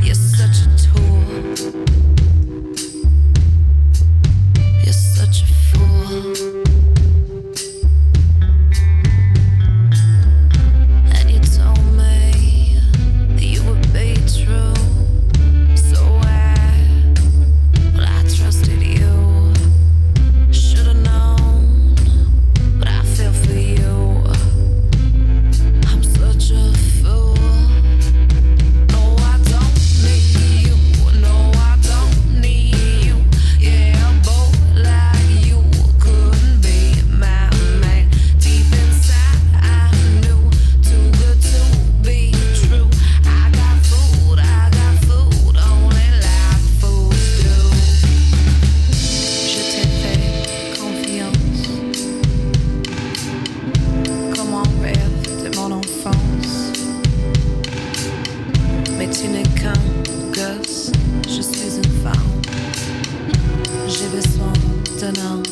You're 0.00 0.14
such 0.14 0.64
a 0.64 0.68
tool. 0.82 1.20
You're 4.82 4.94
such 4.94 5.42
a 5.42 5.46
fool. 5.46 6.63
Tu 59.14 59.28
n'es 59.28 59.42
qu'un 59.42 59.72
gosse, 60.32 60.90
je 61.28 61.40
suis 61.40 61.76
une 61.76 62.02
femme. 62.02 62.12
J'ai 63.86 64.08
besoin 64.08 64.52
d'un 65.00 65.14
homme, 65.22 65.42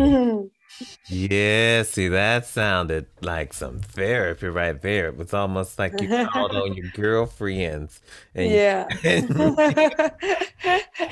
yeah. 1.08 1.82
See, 1.82 2.08
that 2.08 2.46
sounded 2.46 3.06
like 3.20 3.52
some 3.52 3.80
therapy 3.80 4.48
right 4.48 4.80
there. 4.80 5.08
It 5.08 5.16
was 5.16 5.34
almost 5.34 5.78
like 5.78 6.00
you 6.00 6.08
called 6.28 6.54
on 6.54 6.74
your 6.74 6.88
girlfriends. 6.94 8.00
And 8.34 8.50
you- 8.50 8.56
Yeah. 8.56 10.10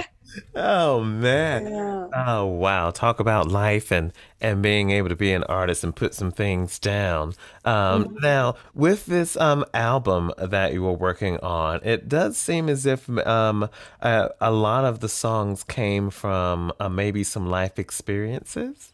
oh 0.55 1.03
man. 1.03 1.67
yeah. 1.67 2.07
Oh 2.15 2.47
wow! 2.47 2.91
Talk 2.91 3.21
about 3.21 3.49
life 3.49 3.91
and 3.91 4.13
and 4.41 4.63
being 4.63 4.91
able 4.91 5.09
to 5.09 5.17
be 5.17 5.33
an 5.33 5.45
artist 5.45 5.83
and 5.85 5.95
put 5.95 6.15
some 6.15 6.31
things 6.31 6.79
down. 6.79 7.35
Um, 7.65 8.17
Now, 8.23 8.55
with 8.75 9.07
this 9.07 9.37
um 9.37 9.65
album 9.75 10.33
that 10.39 10.73
you 10.73 10.83
were 10.83 10.93
working 10.93 11.39
on, 11.39 11.81
it 11.85 12.09
does 12.09 12.37
seem 12.37 12.69
as 12.69 12.87
if 12.87 13.09
um 13.27 13.69
a, 14.01 14.31
a 14.41 14.51
lot 14.51 14.85
of 14.85 15.01
the 15.01 15.09
songs 15.09 15.65
came 15.65 16.11
from 16.11 16.73
uh, 16.81 16.89
maybe 16.89 17.25
some 17.25 17.47
life 17.49 17.79
experiences. 17.79 18.93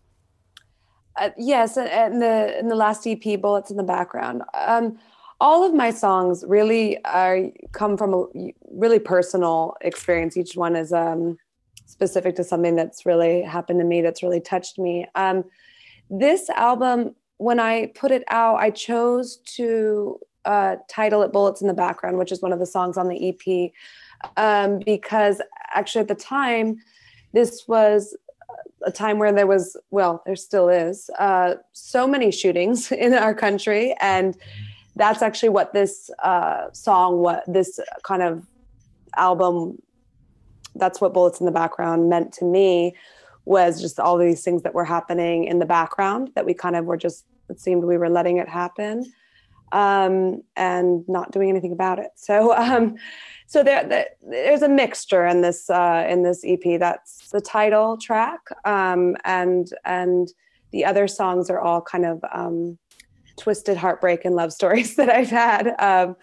Uh, 1.17 1.31
yes, 1.37 1.77
and- 1.77 1.89
and 1.89 2.21
the 2.23 2.59
in 2.59 2.69
the 2.69 2.75
last 2.75 3.07
EP, 3.07 3.41
bullets 3.41 3.71
in 3.71 3.77
the 3.77 3.85
background. 3.85 4.43
Um, 4.55 4.99
all 5.41 5.65
of 5.65 5.75
my 5.75 5.91
songs 5.91 6.45
really 6.47 7.03
are 7.05 7.51
come 7.73 7.97
from 7.97 8.15
a 8.15 8.53
really 8.71 8.99
personal 8.99 9.77
experience. 9.81 10.37
Each 10.37 10.57
one 10.57 10.77
is 10.77 10.93
um, 10.93 11.37
specific 11.87 12.37
to 12.37 12.45
something 12.45 12.77
that's 12.77 13.05
really 13.05 13.43
happened 13.43 13.81
to 13.81 13.85
me, 13.85 14.01
that's 14.01 14.23
really 14.23 14.41
touched 14.41 14.79
me. 14.79 15.07
Um, 15.15 15.45
this 16.11 16.49
album, 16.51 17.15
when 17.39 17.59
I 17.59 17.87
put 17.95 18.11
it 18.11 18.25
out, 18.29 18.57
I 18.57 18.71
chose 18.71 19.39
to 19.57 20.19
uh, 20.45 20.77
title 20.89 21.23
it 21.23 21.33
"Bullets 21.33 21.63
in 21.63 21.69
the 21.69 21.75
Background," 21.75 22.19
which 22.19 22.33
is 22.33 22.43
one 22.43 22.53
of 22.53 22.59
the 22.59 22.67
songs 22.67 22.97
on 22.97 23.09
the 23.09 23.29
EP, 23.29 23.73
um, 24.37 24.81
because 24.85 25.41
actually 25.75 26.03
at 26.03 26.09
the 26.09 26.15
time, 26.15 26.77
this 27.33 27.65
was 27.67 28.17
a 28.87 28.93
time 28.93 29.19
where 29.19 29.33
there 29.33 29.47
was, 29.47 29.77
well, 29.91 30.23
there 30.27 30.37
still 30.37 30.69
is, 30.69 31.09
uh, 31.19 31.55
so 31.73 32.07
many 32.07 32.31
shootings 32.31 32.93
in 33.05 33.15
our 33.15 33.35
country, 33.35 33.95
and 34.01 34.37
that's 34.97 35.23
actually 35.23 35.49
what 35.49 35.73
this 35.73 36.11
uh, 36.23 36.67
song, 36.73 37.19
what 37.19 37.45
this 37.47 37.81
kind 38.03 38.23
of 38.23 38.47
album, 39.17 39.79
that's 40.75 41.01
what 41.01 41.13
Bullets 41.13 41.41
in 41.41 41.47
the 41.47 41.53
Background 41.53 42.09
meant 42.09 42.33
to 42.35 42.45
me 42.45 42.95
was 43.45 43.81
just 43.81 44.01
all 44.01 44.17
these 44.17 44.43
things 44.43 44.63
that 44.63 44.75
were 44.75 44.85
happening 44.85 45.45
in 45.45 45.59
the 45.59 45.67
background 45.67 46.31
that 46.35 46.47
we 46.47 46.55
kind 46.55 46.77
of 46.77 46.87
were 46.87 46.97
just, 46.97 47.27
it 47.51 47.61
seemed 47.61 47.85
we 47.85 47.99
were 47.99 48.09
letting 48.09 48.39
it 48.39 48.49
happen 48.49 49.05
um, 49.73 50.43
and 50.57 51.07
not 51.09 51.33
doing 51.33 51.51
anything 51.51 51.73
about 51.73 51.99
it. 51.99 52.11
So, 52.15 52.55
um, 52.57 52.97
so 53.47 53.63
there, 53.63 53.87
there, 53.87 54.07
there's 54.23 54.63
a 54.63 54.69
mixture 54.69 55.27
in 55.27 55.43
this 55.43 55.69
uh, 55.69 56.07
in 56.09 56.23
this 56.23 56.43
EP. 56.47 56.79
That's 56.81 57.29
the 57.31 57.41
title 57.41 57.99
track, 57.99 58.41
um, 58.65 59.17
and 59.25 59.69
and 59.85 60.33
the 60.71 60.85
other 60.85 61.07
songs 61.07 61.51
are 61.51 61.61
all 61.61 61.83
kind 61.83 62.07
of 62.07 62.25
um, 62.33 62.79
twisted 63.37 63.77
heartbreak 63.77 64.25
and 64.25 64.35
love 64.35 64.53
stories 64.53 64.97
that 64.97 65.11
I've 65.11 65.31
had. 65.31 65.75
Um, 65.79 66.17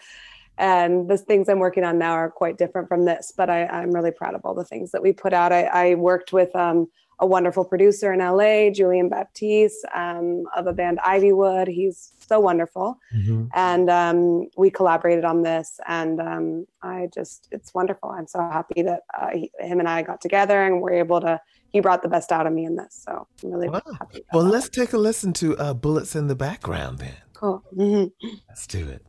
and 0.58 1.08
the 1.08 1.16
things 1.16 1.48
I'm 1.48 1.58
working 1.58 1.84
on 1.84 1.98
now 1.98 2.12
are 2.12 2.30
quite 2.30 2.58
different 2.58 2.88
from 2.88 3.04
this, 3.04 3.32
but 3.36 3.48
I, 3.48 3.82
am 3.82 3.90
really 3.90 4.10
proud 4.10 4.34
of 4.34 4.42
all 4.44 4.54
the 4.54 4.64
things 4.64 4.92
that 4.92 5.02
we 5.02 5.12
put 5.12 5.32
out. 5.32 5.50
I, 5.50 5.64
I 5.64 5.94
worked 5.94 6.32
with 6.32 6.54
um, 6.54 6.88
a 7.18 7.26
wonderful 7.26 7.64
producer 7.64 8.12
in 8.12 8.18
LA, 8.18 8.70
Julian 8.70 9.08
Baptiste 9.08 9.84
um, 9.94 10.44
of 10.56 10.66
a 10.66 10.72
band 10.72 10.98
Ivywood. 10.98 11.68
He's 11.68 12.12
so 12.18 12.38
wonderful. 12.40 12.98
Mm-hmm. 13.14 13.46
And 13.54 13.88
um, 13.88 14.48
we 14.56 14.70
collaborated 14.70 15.24
on 15.24 15.42
this. 15.42 15.80
And 15.86 16.20
um, 16.20 16.66
I 16.82 17.08
just, 17.14 17.48
it's 17.50 17.72
wonderful. 17.72 18.10
I'm 18.10 18.26
so 18.26 18.40
happy 18.40 18.82
that 18.82 19.02
uh, 19.18 19.30
he, 19.32 19.50
him 19.58 19.78
and 19.78 19.88
I 19.88 20.02
got 20.02 20.20
together 20.20 20.64
and 20.64 20.82
we're 20.82 20.94
able 20.94 21.20
to, 21.20 21.40
he 21.72 21.80
brought 21.80 22.02
the 22.02 22.08
best 22.08 22.32
out 22.32 22.46
of 22.46 22.52
me 22.52 22.64
in 22.64 22.76
this. 22.76 23.04
So 23.06 23.26
I'm 23.42 23.50
really 23.50 23.68
wow. 23.68 23.82
happy. 23.98 24.24
Well, 24.32 24.44
that. 24.44 24.50
let's 24.50 24.68
take 24.68 24.92
a 24.92 24.98
listen 24.98 25.32
to 25.34 25.56
uh, 25.56 25.74
Bullets 25.74 26.14
in 26.14 26.28
the 26.28 26.36
Background 26.36 26.98
then. 26.98 27.16
Cool. 27.34 27.62
Mm-hmm. 27.76 28.28
Let's 28.48 28.66
do 28.66 28.88
it. 28.88 29.04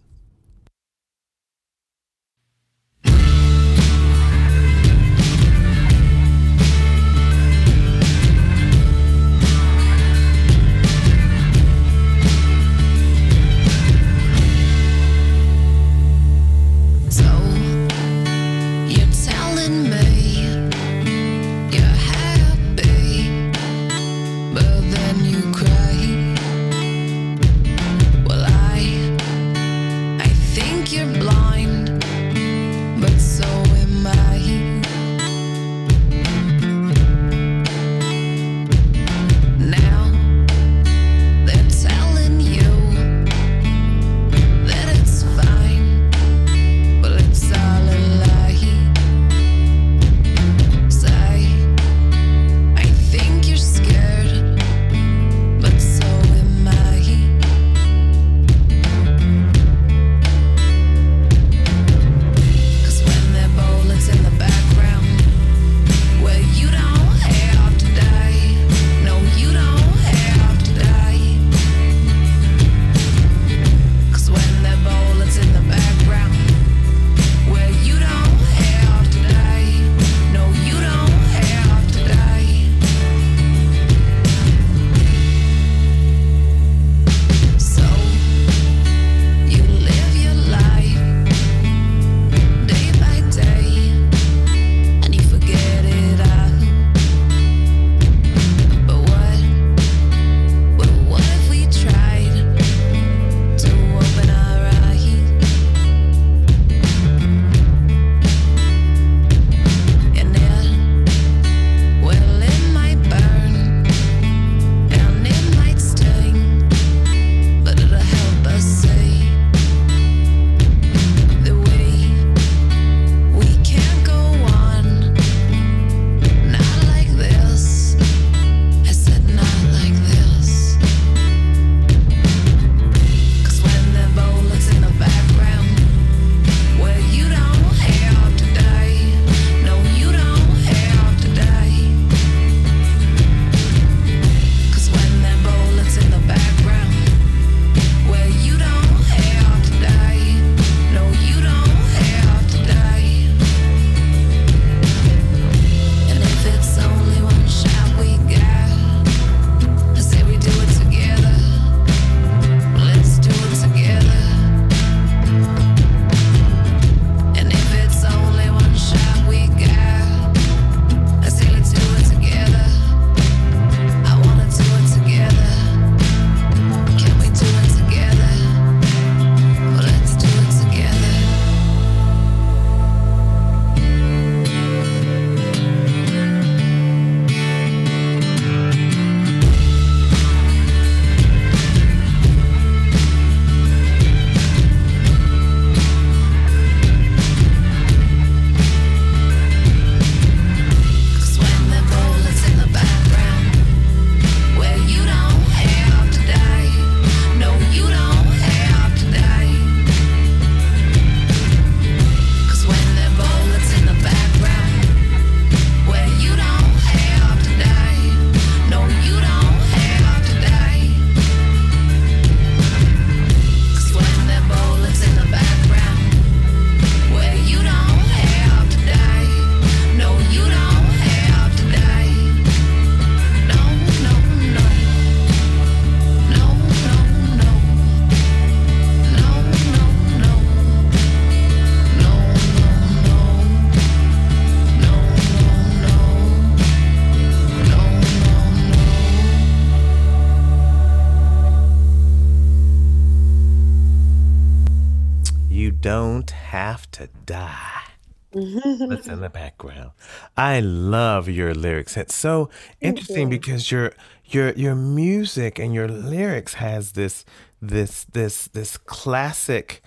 In 259.08 259.22
the 259.22 259.30
background. 259.30 259.92
I 260.38 260.60
love 260.60 261.28
your 261.28 261.54
lyrics. 261.54 261.98
It's 261.98 262.16
so 262.16 262.50
interesting 262.82 263.30
because 263.30 263.72
your 263.72 263.94
your 264.26 264.52
your 264.54 264.76
music 264.76 265.60
and 265.60 265.74
your 265.74 265.88
lyrics 265.88 266.56
has 266.56 266.94
this 266.94 267.26
this 267.62 268.06
this 268.06 268.48
this 268.48 268.78
classic 268.78 269.82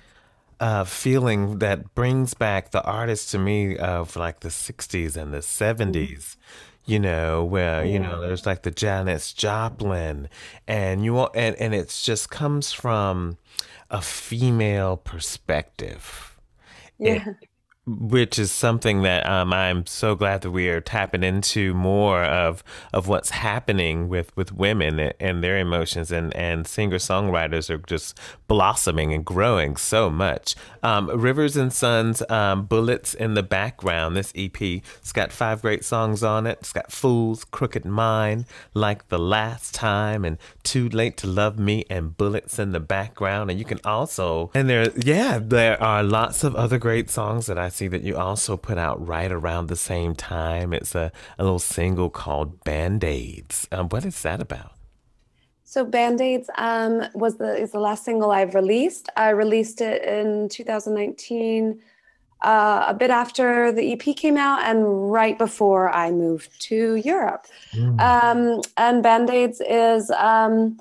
uh, 0.60 0.84
feeling 0.84 1.58
that 1.58 1.94
brings 1.94 2.34
back 2.34 2.70
the 2.70 2.82
artists 2.84 3.30
to 3.32 3.38
me 3.38 3.76
of 3.76 4.16
like 4.16 4.40
the 4.40 4.48
60s 4.48 5.14
and 5.16 5.32
the 5.34 5.38
70s 5.42 6.36
you 6.86 6.98
know 6.98 7.44
where 7.44 7.84
you 7.84 7.98
know 7.98 8.20
there's 8.20 8.46
like 8.46 8.62
the 8.62 8.70
Janis 8.70 9.32
Joplin 9.34 10.28
and 10.66 11.04
you 11.04 11.12
want 11.14 11.32
and 11.34 11.54
and 11.56 11.74
it's 11.74 12.02
just 12.04 12.30
comes 12.30 12.72
from 12.72 13.36
a 13.90 14.00
female 14.00 14.96
perspective 14.96 16.36
Yeah. 16.98 17.24
Which 17.86 18.36
is 18.36 18.50
something 18.50 19.02
that 19.02 19.28
um, 19.28 19.52
I'm 19.52 19.86
so 19.86 20.16
glad 20.16 20.40
that 20.42 20.50
we 20.50 20.68
are 20.68 20.80
tapping 20.80 21.22
into 21.22 21.72
more 21.72 22.24
of 22.24 22.64
of 22.92 23.06
what's 23.06 23.30
happening 23.30 24.08
with, 24.08 24.36
with 24.36 24.52
women 24.52 25.12
and, 25.20 25.44
their 25.44 25.58
emotions 25.58 26.10
and, 26.10 26.34
and 26.34 26.66
singer 26.66 26.96
songwriters 26.96 27.70
are 27.70 27.78
just 27.78 28.18
blossoming 28.48 29.12
and 29.12 29.24
growing 29.24 29.76
so 29.76 30.10
much. 30.10 30.56
Um, 30.82 31.08
Rivers 31.08 31.56
and 31.56 31.72
Sons, 31.72 32.22
um, 32.30 32.64
Bullets 32.64 33.12
in 33.14 33.34
the 33.34 33.42
background. 33.42 34.16
This 34.16 34.32
EP, 34.34 34.60
it's 34.60 35.12
got 35.12 35.30
five 35.30 35.62
great 35.62 35.84
songs 35.84 36.22
on 36.22 36.46
it. 36.46 36.58
It's 36.60 36.72
got 36.72 36.90
Fools, 36.90 37.44
Crooked 37.44 37.84
Mind, 37.84 38.46
Like 38.72 39.08
the 39.08 39.18
Last 39.18 39.74
Time, 39.74 40.24
and 40.24 40.38
Too 40.62 40.88
Late 40.88 41.16
to 41.18 41.26
Love 41.26 41.58
Me, 41.58 41.84
and 41.90 42.16
Bullets 42.16 42.58
in 42.58 42.72
the 42.72 42.80
background. 42.80 43.50
And 43.50 43.58
you 43.58 43.64
can 43.64 43.80
also, 43.84 44.50
and 44.54 44.70
there, 44.70 44.90
yeah, 44.96 45.38
there 45.42 45.80
are 45.82 46.02
lots 46.02 46.42
of 46.44 46.54
other 46.54 46.78
great 46.78 47.10
songs 47.10 47.46
that 47.46 47.58
I 47.58 47.68
see 47.76 47.88
that 47.88 48.02
you 48.02 48.16
also 48.16 48.56
put 48.56 48.78
out 48.78 49.06
right 49.06 49.30
around 49.30 49.66
the 49.66 49.76
same 49.76 50.14
time. 50.14 50.72
It's 50.72 50.94
a, 50.94 51.12
a 51.38 51.44
little 51.44 51.58
single 51.58 52.10
called 52.10 52.64
Band 52.64 53.04
Aids. 53.04 53.68
Um, 53.70 53.88
what 53.88 54.04
is 54.04 54.22
that 54.22 54.40
about? 54.40 54.72
So 55.68 55.84
Band-Aids 55.84 56.48
um, 56.56 57.02
was 57.12 57.36
the 57.36 57.54
is 57.54 57.72
the 57.72 57.80
last 57.80 58.04
single 58.04 58.30
I've 58.30 58.54
released. 58.54 59.10
I 59.16 59.30
released 59.30 59.80
it 59.80 60.02
in 60.04 60.48
2019, 60.48 61.80
uh, 62.42 62.84
a 62.86 62.94
bit 62.94 63.10
after 63.10 63.72
the 63.72 63.92
EP 63.92 64.16
came 64.16 64.36
out 64.36 64.62
and 64.62 65.10
right 65.10 65.36
before 65.36 65.90
I 65.90 66.12
moved 66.12 66.58
to 66.68 66.94
Europe. 66.94 67.46
Um, 67.98 68.60
and 68.76 69.02
Band-Aids 69.02 69.60
is 69.68 70.08
um, 70.12 70.78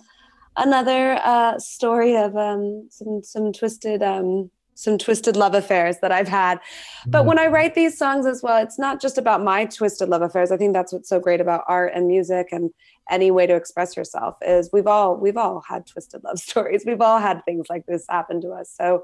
another 0.55 1.19
uh, 1.25 1.57
story 1.57 2.15
of 2.15 2.37
um, 2.37 2.87
some 2.91 3.23
some 3.23 3.51
twisted 3.51 4.03
um, 4.03 4.51
some 4.75 4.97
twisted 4.97 5.35
love 5.35 5.55
affairs 5.55 5.97
that 6.01 6.11
I've 6.11 6.27
had. 6.27 6.59
But 7.07 7.25
when 7.25 7.39
I 7.39 7.47
write 7.47 7.75
these 7.75 7.97
songs 7.97 8.25
as 8.25 8.43
well, 8.43 8.61
it's 8.61 8.77
not 8.77 9.01
just 9.01 9.17
about 9.17 9.43
my 9.43 9.65
twisted 9.65 10.09
love 10.09 10.21
affairs. 10.21 10.51
I 10.51 10.57
think 10.57 10.73
that's 10.73 10.93
what's 10.93 11.09
so 11.09 11.19
great 11.19 11.41
about 11.41 11.63
art 11.67 11.93
and 11.95 12.07
music 12.07 12.49
and 12.51 12.71
any 13.09 13.31
way 13.31 13.47
to 13.47 13.55
express 13.55 13.95
yourself 13.95 14.35
is 14.41 14.69
we've 14.73 14.87
all 14.87 15.15
we've 15.15 15.37
all 15.37 15.63
had 15.67 15.85
twisted 15.87 16.23
love 16.23 16.39
stories. 16.49 16.83
We've 16.85 17.01
all 17.01 17.19
had 17.19 17.43
things 17.45 17.67
like 17.69 17.85
this 17.87 18.05
happen 18.09 18.41
to 18.41 18.49
us. 18.49 18.71
So 18.75 19.03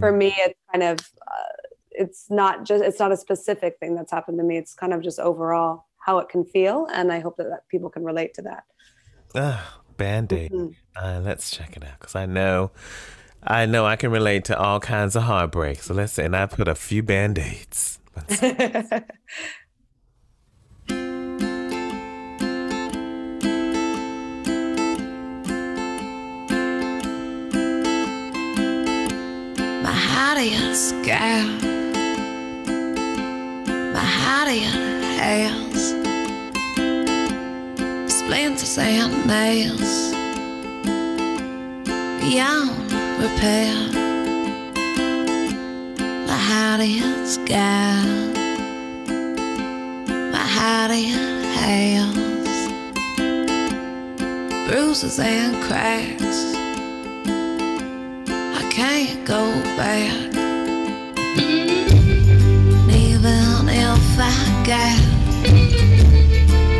for 0.00 0.12
me, 0.12 0.34
it's 0.38 0.58
kind 0.72 0.82
of 0.82 0.98
uh, 0.98 1.68
it's 1.90 2.26
not 2.30 2.64
just 2.64 2.82
it's 2.82 2.98
not 2.98 3.12
a 3.12 3.16
specific 3.16 3.76
thing 3.80 3.94
that's 3.94 4.10
happened 4.10 4.38
to 4.38 4.44
me. 4.44 4.56
It's 4.56 4.74
kind 4.74 4.92
of 4.92 5.02
just 5.02 5.18
overall 5.18 5.86
how 5.98 6.18
it 6.18 6.28
can 6.28 6.44
feel, 6.44 6.88
and 6.92 7.12
I 7.12 7.20
hope 7.20 7.36
that, 7.36 7.48
that 7.50 7.68
people 7.68 7.90
can 7.90 8.04
relate 8.04 8.34
to 8.34 8.42
that. 8.42 8.64
Ah, 9.34 9.80
Band 9.96 10.32
Aid. 10.32 10.52
Uh, 10.96 11.20
let's 11.22 11.50
check 11.50 11.76
it 11.76 11.84
out 11.84 11.98
because 12.00 12.16
I 12.16 12.26
know, 12.26 12.70
I 13.44 13.66
know 13.66 13.84
I 13.84 13.96
can 13.96 14.10
relate 14.10 14.44
to 14.46 14.58
all 14.58 14.78
kinds 14.78 15.16
of 15.16 15.24
heartbreaks. 15.24 15.86
So 15.86 15.94
let's 15.94 16.18
and 16.18 16.36
I 16.36 16.46
put 16.46 16.68
a 16.68 16.74
few 16.74 17.02
Band 17.02 17.38
Aids. 17.38 17.98
Scared. 30.74 31.62
My 33.92 34.46
in 34.48 35.02
hands. 35.02 35.92
Splinters 38.12 38.78
and 38.78 39.26
nails. 39.26 40.21
Beyond 42.22 42.92
repair. 43.20 43.74
My 46.28 46.38
heart 46.48 46.80
is 46.80 47.34
scared. 47.34 48.36
My 50.32 50.46
heart 50.56 50.92
in 50.92 51.42
hands. 51.60 52.48
Bruises 54.68 55.18
and 55.18 55.60
cracks. 55.64 56.54
I 58.60 58.62
can't 58.70 59.26
go 59.26 59.42
back. 59.76 60.14
Even 62.88 63.68
if 63.68 64.18
I 64.18 64.32
got 64.64 65.00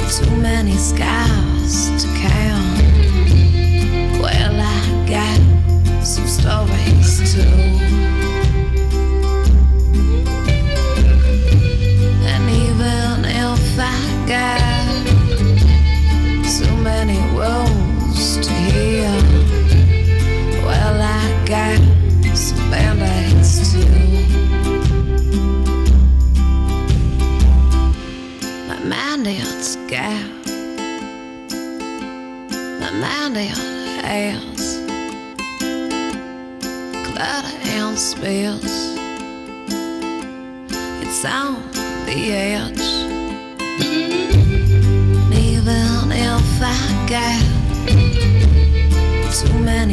too 0.08 0.36
many 0.36 0.76
scars 0.76 1.90
to 2.00 2.08
count, 2.22 2.71
some 6.42 6.66
too. 6.66 7.71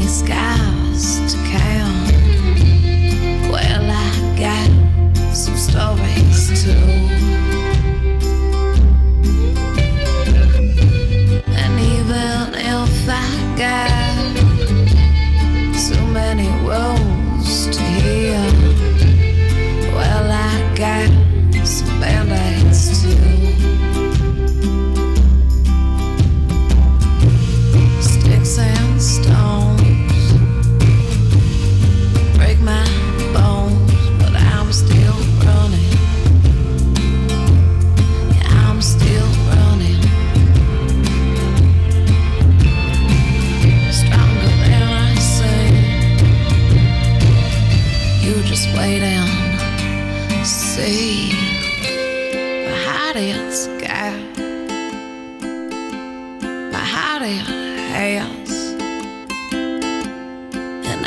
Scars 0.08 1.32
to 1.32 1.38
count. 1.50 1.69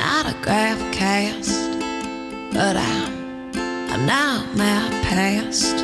not 0.04 0.26
a 0.26 0.34
graph 0.42 0.82
cast, 0.92 1.78
but 2.52 2.76
I'm, 2.76 3.12
a 3.94 3.98
nightmare 4.10 4.90
past. 5.08 5.76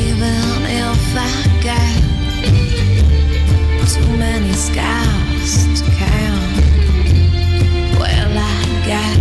Even 0.00 0.52
if 0.84 1.04
I 1.16 1.34
get 1.68 2.02
too 3.92 4.10
many 4.16 4.52
scars 4.52 5.52
to 5.78 5.84
count, 6.02 6.54
well, 7.98 8.34
I 8.38 8.62
got 8.92 9.18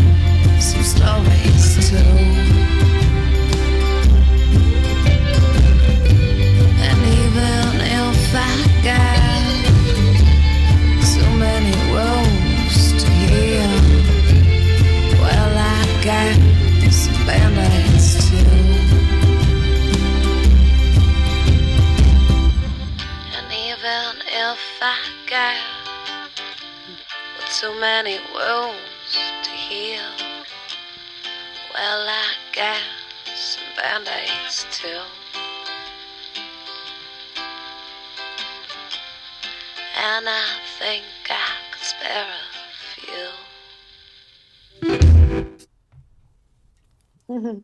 some 0.62 0.84
stories 0.84 1.90
too. 1.90 2.43
I 24.86 24.98
got 25.30 25.56
with 27.38 27.50
so 27.50 27.74
many 27.80 28.20
wounds 28.34 29.18
to 29.44 29.50
heal. 29.50 30.02
Well, 31.74 32.06
I 32.10 32.34
got 32.54 32.82
some 33.34 33.64
band 33.78 34.10
aids 34.10 34.66
too. 34.72 35.00
And 39.96 40.28
I 40.28 40.46
think 40.80 41.06
I 41.30 41.56
could 41.72 41.86
spare 41.86 42.28
a 42.28 42.76
few. 47.30 47.64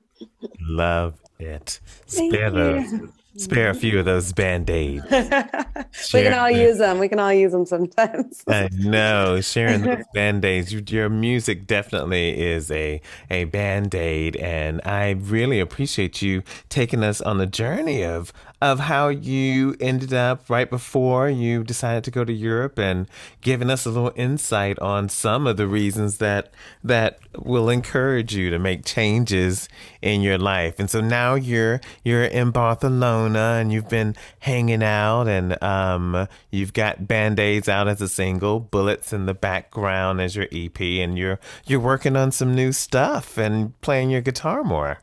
Love 0.69 1.19
it. 1.39 1.79
Thank 2.07 2.33
Spare 2.33 2.47
you. 2.47 2.99
those. 2.99 3.09
Spare 3.37 3.69
a 3.69 3.73
few 3.73 3.99
of 3.99 4.05
those 4.05 4.33
band-aids. 4.33 5.03
we 5.11 6.23
can 6.23 6.33
all 6.33 6.51
them. 6.51 6.59
use 6.59 6.77
them. 6.79 6.99
We 6.99 7.07
can 7.07 7.19
all 7.19 7.31
use 7.31 7.53
them 7.53 7.65
sometimes. 7.65 8.43
I 8.47 8.69
know, 8.73 9.39
sharing 9.39 9.83
those 9.83 10.03
band-aids. 10.13 10.73
You, 10.73 10.83
your 10.87 11.09
music 11.09 11.65
definitely 11.65 12.37
is 12.37 12.69
a 12.69 12.99
a 13.29 13.45
band-aid, 13.45 14.35
and 14.37 14.81
I 14.83 15.11
really 15.11 15.59
appreciate 15.61 16.21
you 16.21 16.43
taking 16.67 17.03
us 17.03 17.21
on 17.21 17.37
the 17.37 17.45
journey 17.45 18.03
of 18.03 18.33
of 18.61 18.79
how 18.79 19.07
you 19.07 19.75
ended 19.79 20.13
up 20.13 20.49
right 20.49 20.69
before 20.69 21.29
you 21.29 21.63
decided 21.63 22.03
to 22.03 22.11
go 22.11 22.25
to 22.25 22.33
Europe 22.33 22.77
and 22.77 23.07
giving 23.41 23.69
us 23.69 23.85
a 23.85 23.89
little 23.89 24.11
insight 24.15 24.77
on 24.79 25.07
some 25.07 25.47
of 25.47 25.57
the 25.57 25.67
reasons 25.67 26.17
that 26.17 26.53
that 26.83 27.19
will 27.37 27.69
encourage 27.69 28.35
you 28.35 28.49
to 28.49 28.59
make 28.59 28.83
changes 28.83 29.69
in 30.01 30.21
your 30.21 30.37
life. 30.37 30.79
And 30.79 30.89
so 30.89 30.99
now 30.99 31.35
you're 31.35 31.79
you're 32.03 32.25
in 32.25 32.51
Barcelona 32.51 33.57
and 33.59 33.71
you've 33.71 33.89
been 33.89 34.15
hanging 34.39 34.83
out 34.83 35.27
and 35.27 35.61
um 35.63 36.27
you've 36.51 36.73
got 36.73 37.07
band-aids 37.07 37.69
out 37.69 37.87
as 37.87 38.01
a 38.01 38.09
single, 38.09 38.59
bullets 38.59 39.13
in 39.13 39.25
the 39.25 39.33
background 39.33 40.19
as 40.19 40.35
your 40.35 40.47
EP 40.51 40.79
and 40.81 41.17
you're 41.17 41.39
you're 41.65 41.79
working 41.79 42.17
on 42.17 42.31
some 42.31 42.53
new 42.53 42.71
stuff 42.71 43.37
and 43.37 43.79
playing 43.81 44.09
your 44.09 44.21
guitar 44.21 44.63
more. 44.63 44.99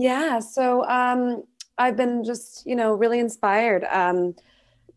Yeah, 0.00 0.38
so 0.38 0.82
um, 0.88 1.44
I've 1.80 1.96
been 1.96 2.24
just, 2.24 2.66
you 2.66 2.76
know, 2.76 2.92
really 2.92 3.18
inspired. 3.18 3.84
Um, 3.90 4.34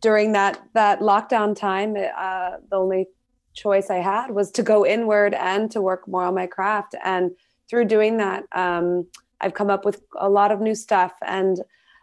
during 0.01 0.33
that 0.33 0.61
that 0.73 0.99
lockdown 0.99 1.55
time, 1.55 1.95
uh, 1.95 2.51
the 2.69 2.75
only 2.75 3.07
choice 3.53 3.89
I 3.89 4.01
had 4.11 4.31
was 4.31 4.51
to 4.51 4.63
go 4.63 4.85
inward 4.85 5.33
and 5.33 5.71
to 5.71 5.81
work 5.81 6.07
more 6.07 6.23
on 6.23 6.35
my 6.35 6.45
craft. 6.45 6.93
And 7.03 7.31
through 7.69 7.85
doing 7.85 8.17
that, 8.17 8.43
um, 8.51 9.07
I've 9.39 9.53
come 9.53 9.69
up 9.69 9.85
with 9.85 10.01
a 10.19 10.29
lot 10.29 10.51
of 10.51 10.59
new 10.59 10.75
stuff 10.75 11.13
and 11.25 11.61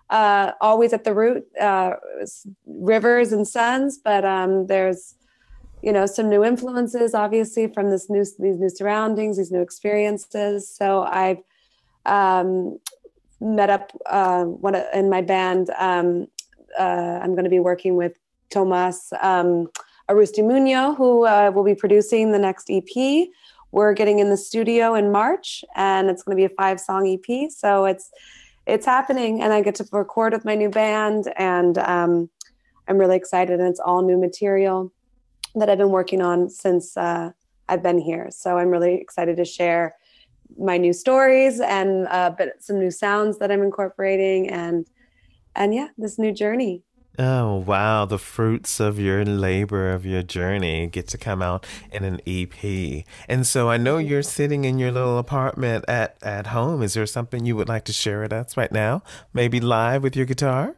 uh, 0.09 0.53
always 0.61 0.93
at 0.93 1.05
the 1.05 1.14
root, 1.14 1.45
uh, 1.61 1.93
rivers 2.66 3.33
and 3.33 3.47
sons. 3.47 3.99
But 4.03 4.25
um, 4.25 4.66
there's, 4.66 5.14
you 5.83 5.93
know, 5.93 6.07
some 6.07 6.31
new 6.31 6.43
influences, 6.43 7.14
obviously, 7.14 7.66
from 7.75 7.90
this 7.90 8.09
new 8.09 8.25
these 8.38 8.59
new 8.59 8.71
surroundings, 8.71 9.37
these 9.37 9.53
new 9.53 9.61
experiences. 9.61 10.75
So 10.75 11.03
I've 11.03 11.43
um, 12.07 12.79
met 13.40 13.70
up 13.70 13.92
uh, 14.07 14.44
one 14.44 14.76
in 14.94 15.09
my 15.09 15.22
band. 15.22 15.70
Um, 15.79 16.26
uh, 16.79 17.20
I'm 17.22 17.33
going 17.33 17.44
to 17.44 17.50
be 17.50 17.61
working 17.61 17.96
with 17.96 18.16
Tomas 18.50 19.12
um, 19.20 19.68
Arustimuño, 20.09 20.96
who 20.96 21.24
uh, 21.26 21.50
will 21.55 21.64
be 21.64 21.74
producing 21.74 22.33
the 22.33 22.38
next 22.38 22.70
EP. 22.70 23.29
We're 23.72 23.94
getting 23.94 24.18
in 24.18 24.31
the 24.31 24.37
studio 24.37 24.94
in 24.94 25.12
March, 25.12 25.64
and 25.76 26.11
it's 26.11 26.22
going 26.22 26.37
to 26.37 26.40
be 26.40 26.53
a 26.53 26.57
five-song 26.57 27.07
EP. 27.07 27.50
So 27.50 27.85
it's 27.85 28.11
it's 28.66 28.87
happening, 28.87 29.42
and 29.42 29.53
I 29.53 29.62
get 29.62 29.76
to 29.76 29.87
record 29.92 30.33
with 30.33 30.44
my 30.44 30.55
new 30.55 30.68
band, 30.68 31.33
and 31.37 31.79
um, 31.79 32.31
I'm 32.88 32.98
really 32.98 33.16
excited. 33.16 33.59
And 33.59 33.68
it's 33.68 33.81
all 33.81 34.03
new 34.03 34.18
material 34.18 34.92
that 35.55 35.68
I've 35.70 35.79
been 35.79 35.90
working 35.90 36.20
on 36.20 36.50
since 36.50 36.96
uh, 36.96 37.31
I've 37.68 37.83
been 37.83 37.98
here. 37.98 38.29
So 38.31 38.59
I'm 38.59 38.68
really 38.68 38.94
excited 38.94 39.37
to 39.37 39.44
share 39.44 39.96
my 40.58 40.76
new 40.76 40.92
stories 40.92 41.60
and 41.60 42.06
uh, 42.08 42.32
but 42.36 42.62
some 42.62 42.78
new 42.78 42.90
sounds 42.90 43.38
that 43.38 43.50
I'm 43.50 43.62
incorporating 43.62 44.48
and 44.48 44.86
and 45.56 45.74
yeah, 45.74 45.88
this 45.98 46.18
new 46.18 46.32
journey. 46.32 46.82
Oh, 47.18 47.56
wow. 47.56 48.06
The 48.06 48.18
fruits 48.18 48.80
of 48.80 48.98
your 48.98 49.24
labor, 49.24 49.92
of 49.92 50.06
your 50.06 50.22
journey 50.22 50.86
get 50.86 51.08
to 51.08 51.18
come 51.18 51.42
out 51.42 51.66
in 51.92 52.04
an 52.04 52.20
EP. 52.26 53.04
And 53.28 53.46
so 53.46 53.68
I 53.68 53.76
know 53.76 53.98
you're 53.98 54.22
sitting 54.22 54.64
in 54.64 54.78
your 54.78 54.90
little 54.90 55.18
apartment 55.18 55.84
at, 55.86 56.16
at 56.22 56.46
home. 56.46 56.82
Is 56.82 56.94
there 56.94 57.06
something 57.06 57.44
you 57.44 57.56
would 57.56 57.68
like 57.68 57.84
to 57.86 57.92
share 57.92 58.22
with 58.22 58.32
us 58.32 58.56
right 58.56 58.72
now? 58.72 59.02
Maybe 59.34 59.60
live 59.60 60.02
with 60.02 60.16
your 60.16 60.24
guitar? 60.24 60.76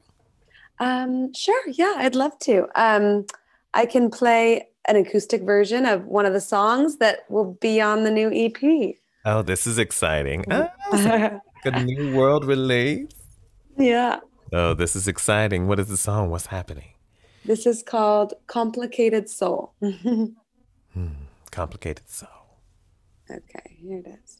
Um, 0.80 1.32
sure, 1.32 1.68
yeah, 1.68 1.94
I'd 1.98 2.16
love 2.16 2.37
to. 2.40 2.66
Um, 2.74 3.26
I 3.72 3.87
can 3.87 4.11
play 4.11 4.68
an 4.88 4.96
acoustic 4.96 5.42
version 5.42 5.87
of 5.87 6.06
one 6.06 6.26
of 6.26 6.32
the 6.32 6.40
songs 6.40 6.96
that 6.96 7.20
will 7.28 7.56
be 7.61 7.80
on 7.80 8.02
the 8.02 8.11
new 8.11 8.32
EP. 8.32 8.96
Oh, 9.24 9.42
this 9.42 9.66
is 9.66 9.78
exciting. 9.78 10.44
Oh, 10.50 10.68
so 10.92 11.40
a 11.64 11.85
new 11.85 12.14
world 12.16 12.44
release. 12.44 13.08
yeah, 13.78 14.18
Oh, 14.52 14.74
this 14.74 14.94
is 14.96 15.08
exciting. 15.08 15.66
What 15.66 15.78
is 15.80 15.88
the 15.88 15.96
song? 15.96 16.30
What's 16.30 16.46
happening? 16.46 16.88
this 17.44 17.66
is 17.66 17.82
called 17.82 18.35
"Complicated 18.46 19.28
Soul." 19.28 19.72
okay, 19.82 20.28
hmm, 20.94 21.08
Complicated 21.50 22.08
Soul. 22.08 22.28
Okay, 23.30 23.76
here 23.80 23.98
it 23.98 24.06
is. 24.24 24.38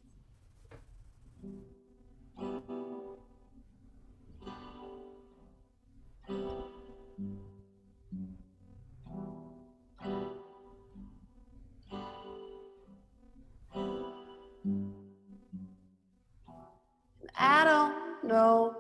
I 17.39 17.65
don't 17.65 18.25
know 18.25 18.75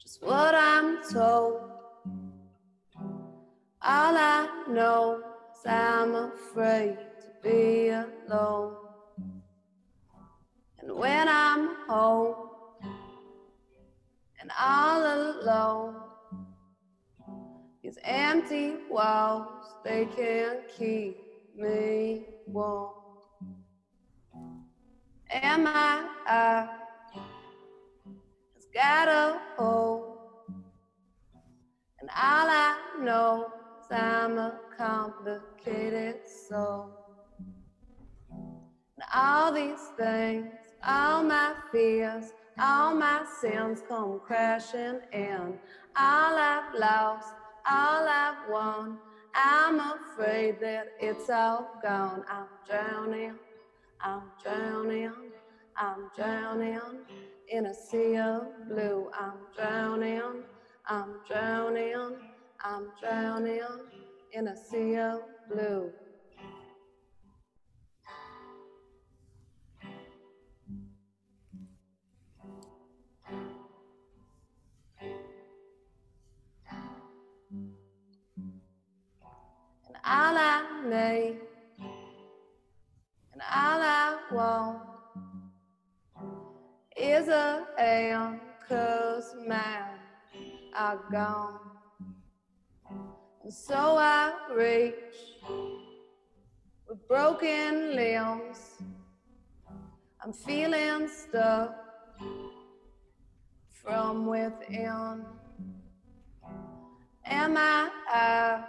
just 0.00 0.22
what 0.22 0.54
I'm 0.54 1.02
told. 1.12 1.60
All 3.82 4.16
I 4.16 4.64
know 4.70 5.22
is 5.52 5.66
I'm 5.66 6.14
afraid 6.14 6.96
to 7.20 7.28
be 7.42 7.88
alone. 7.88 8.76
And 10.78 10.92
when 10.96 11.28
I'm 11.28 11.76
home 11.88 12.34
and 14.40 14.50
all 14.58 15.04
alone, 15.04 15.96
these 17.82 17.98
empty 18.04 18.76
walls, 18.90 19.74
they 19.84 20.06
can't 20.16 20.60
keep 20.78 21.18
me 21.56 22.26
warm. 22.46 23.05
Am 25.30 25.66
I? 25.66 26.08
I 26.26 26.68
has 28.54 28.66
got 28.72 29.08
a 29.08 29.40
hole, 29.56 30.18
and 32.00 32.08
all 32.10 32.48
I 32.48 32.76
know 33.02 33.48
is 33.80 33.86
I'm 33.90 34.38
a 34.38 34.60
complicated 34.76 36.16
soul. 36.48 36.90
And 38.96 39.04
all 39.14 39.52
these 39.52 39.90
things, 39.98 40.46
all 40.86 41.22
my 41.24 41.54
fears, 41.72 42.32
all 42.60 42.94
my 42.94 43.24
sins 43.40 43.82
come 43.88 44.20
crashing 44.24 45.00
in. 45.12 45.58
All 45.98 46.36
I've 46.36 46.74
lost, 46.78 47.28
all 47.68 48.06
I've 48.08 48.48
won. 48.48 48.98
I'm 49.34 49.80
afraid 49.80 50.60
that 50.60 50.86
it's 51.00 51.28
all 51.30 51.68
gone. 51.82 52.24
I'm 52.30 52.46
drowning, 52.66 53.34
I'm 54.00 54.32
drowning, 54.42 55.12
I'm 55.76 56.10
drowning 56.16 57.04
in 57.48 57.66
a 57.66 57.74
sea 57.74 58.16
of 58.18 58.48
blue. 58.68 59.08
I'm 59.18 59.46
drowning, 59.56 60.44
I'm 60.86 61.20
drowning, 61.26 62.18
I'm 62.64 62.92
drowning 63.00 63.86
in 64.32 64.48
a 64.48 64.56
sea 64.56 64.96
of 64.98 65.22
blue. 65.48 65.92
And 79.88 79.96
all 80.04 80.38
I 80.38 80.64
and 83.36 83.42
all 83.54 83.82
I 83.82 84.18
want 84.32 84.78
is 86.96 87.28
a 87.28 87.66
hand, 87.76 88.40
cause 88.66 89.34
mine 89.46 89.98
are 90.74 90.98
gone. 91.12 91.60
And 93.44 93.52
so 93.52 93.98
I 93.98 94.32
reach 94.56 94.94
with 96.88 97.06
broken 97.08 97.94
limbs. 97.94 98.78
I'm 100.22 100.32
feeling 100.32 101.06
stuck 101.06 101.76
from 103.68 104.26
within. 104.26 105.26
Am 107.26 107.56
I? 107.58 107.90
I 108.08 108.64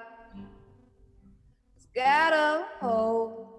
get 1.96 2.34
a 2.34 2.66
hold. 2.82 3.57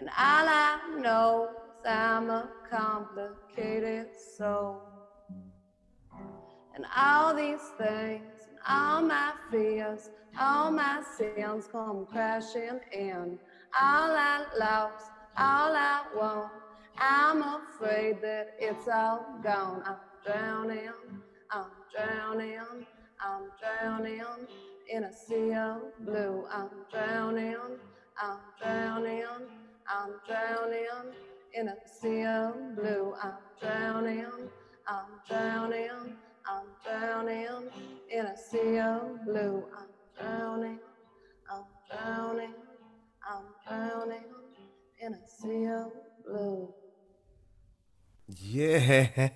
And 0.00 0.08
all 0.10 0.14
I 0.16 0.78
know 1.00 1.48
is 1.50 1.90
I'm 1.90 2.30
a 2.30 2.48
complicated 2.70 4.06
soul. 4.36 4.80
And 6.76 6.84
all 6.96 7.34
these 7.34 7.60
things, 7.76 8.22
and 8.48 8.58
all 8.68 9.02
my 9.02 9.32
fears, 9.50 10.08
all 10.38 10.70
my 10.70 11.02
sins 11.16 11.66
come 11.72 12.06
crashing 12.06 12.78
in. 12.92 13.38
All 13.80 14.12
I 14.12 14.44
lost, 14.56 15.10
all 15.36 15.74
I 15.74 16.02
want, 16.14 16.52
I'm 16.98 17.42
afraid 17.42 18.22
that 18.22 18.50
it's 18.60 18.86
all 18.86 19.26
gone. 19.42 19.82
I'm 19.84 19.96
drowning, 20.24 20.92
I'm 21.50 21.66
drowning, 21.92 22.86
I'm 23.20 23.50
drowning 23.60 24.22
in 24.88 25.02
a 25.02 25.12
sea 25.12 25.54
of 25.54 25.80
blue. 26.04 26.44
I'm 26.52 26.70
drowning, 26.92 27.56
I'm 28.16 28.38
drowning, 28.62 29.24
I'm 29.88 30.12
drowning 30.26 31.14
in 31.54 31.68
a 31.68 31.76
sea 32.00 32.24
of 32.26 32.76
blue. 32.76 33.14
I'm 33.22 33.32
drowning, 33.60 34.26
I'm 34.86 35.06
drowning, 35.28 36.16
I'm 36.46 36.66
drowning 36.84 37.70
in 38.10 38.26
a 38.26 38.36
sea 38.36 38.78
of 38.78 39.24
blue. 39.24 39.64
I'm 39.76 39.88
drowning, 40.20 40.78
I'm 41.50 41.64
drowning, 41.90 42.54
I'm 43.28 43.44
drowning 43.66 44.24
in 45.00 45.14
a 45.14 45.26
sea 45.26 45.66
of 45.68 45.92
blue. 46.26 46.74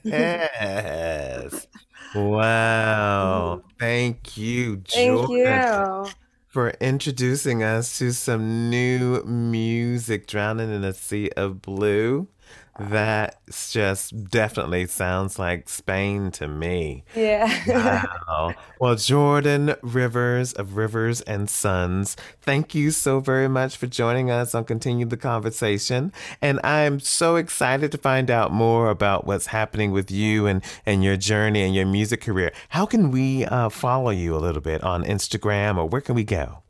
Yes. 0.04 1.66
Wow. 2.14 3.62
Thank 3.78 4.36
you, 4.36 4.76
Thank 4.92 5.28
Jordan, 5.28 5.28
you. 5.28 6.01
For 6.52 6.68
introducing 6.82 7.62
us 7.62 7.96
to 7.96 8.12
some 8.12 8.68
new 8.68 9.22
music, 9.24 10.26
Drowning 10.26 10.70
in 10.70 10.84
a 10.84 10.92
Sea 10.92 11.30
of 11.34 11.62
Blue. 11.62 12.28
That 12.78 13.38
just 13.70 14.30
definitely 14.30 14.86
sounds 14.86 15.38
like 15.38 15.68
Spain 15.68 16.30
to 16.32 16.48
me. 16.48 17.04
Yeah. 17.14 18.06
Wow. 18.28 18.54
Well, 18.80 18.96
Jordan 18.96 19.74
Rivers 19.82 20.52
of 20.54 20.76
Rivers 20.76 21.20
and 21.22 21.50
Sons, 21.50 22.16
thank 22.40 22.74
you 22.74 22.90
so 22.90 23.20
very 23.20 23.48
much 23.48 23.76
for 23.76 23.86
joining 23.86 24.30
us 24.30 24.54
on 24.54 24.64
Continue 24.64 25.04
the 25.04 25.16
Conversation. 25.18 26.12
And 26.40 26.60
I'm 26.64 26.98
so 26.98 27.36
excited 27.36 27.92
to 27.92 27.98
find 27.98 28.30
out 28.30 28.52
more 28.52 28.88
about 28.88 29.26
what's 29.26 29.46
happening 29.46 29.92
with 29.92 30.10
you 30.10 30.46
and, 30.46 30.64
and 30.86 31.04
your 31.04 31.16
journey 31.16 31.62
and 31.62 31.74
your 31.74 31.86
music 31.86 32.22
career. 32.22 32.52
How 32.70 32.86
can 32.86 33.10
we 33.10 33.44
uh, 33.44 33.68
follow 33.68 34.10
you 34.10 34.34
a 34.34 34.38
little 34.38 34.62
bit 34.62 34.82
on 34.82 35.04
Instagram 35.04 35.76
or 35.76 35.86
where 35.86 36.00
can 36.00 36.14
we 36.14 36.24
go? 36.24 36.62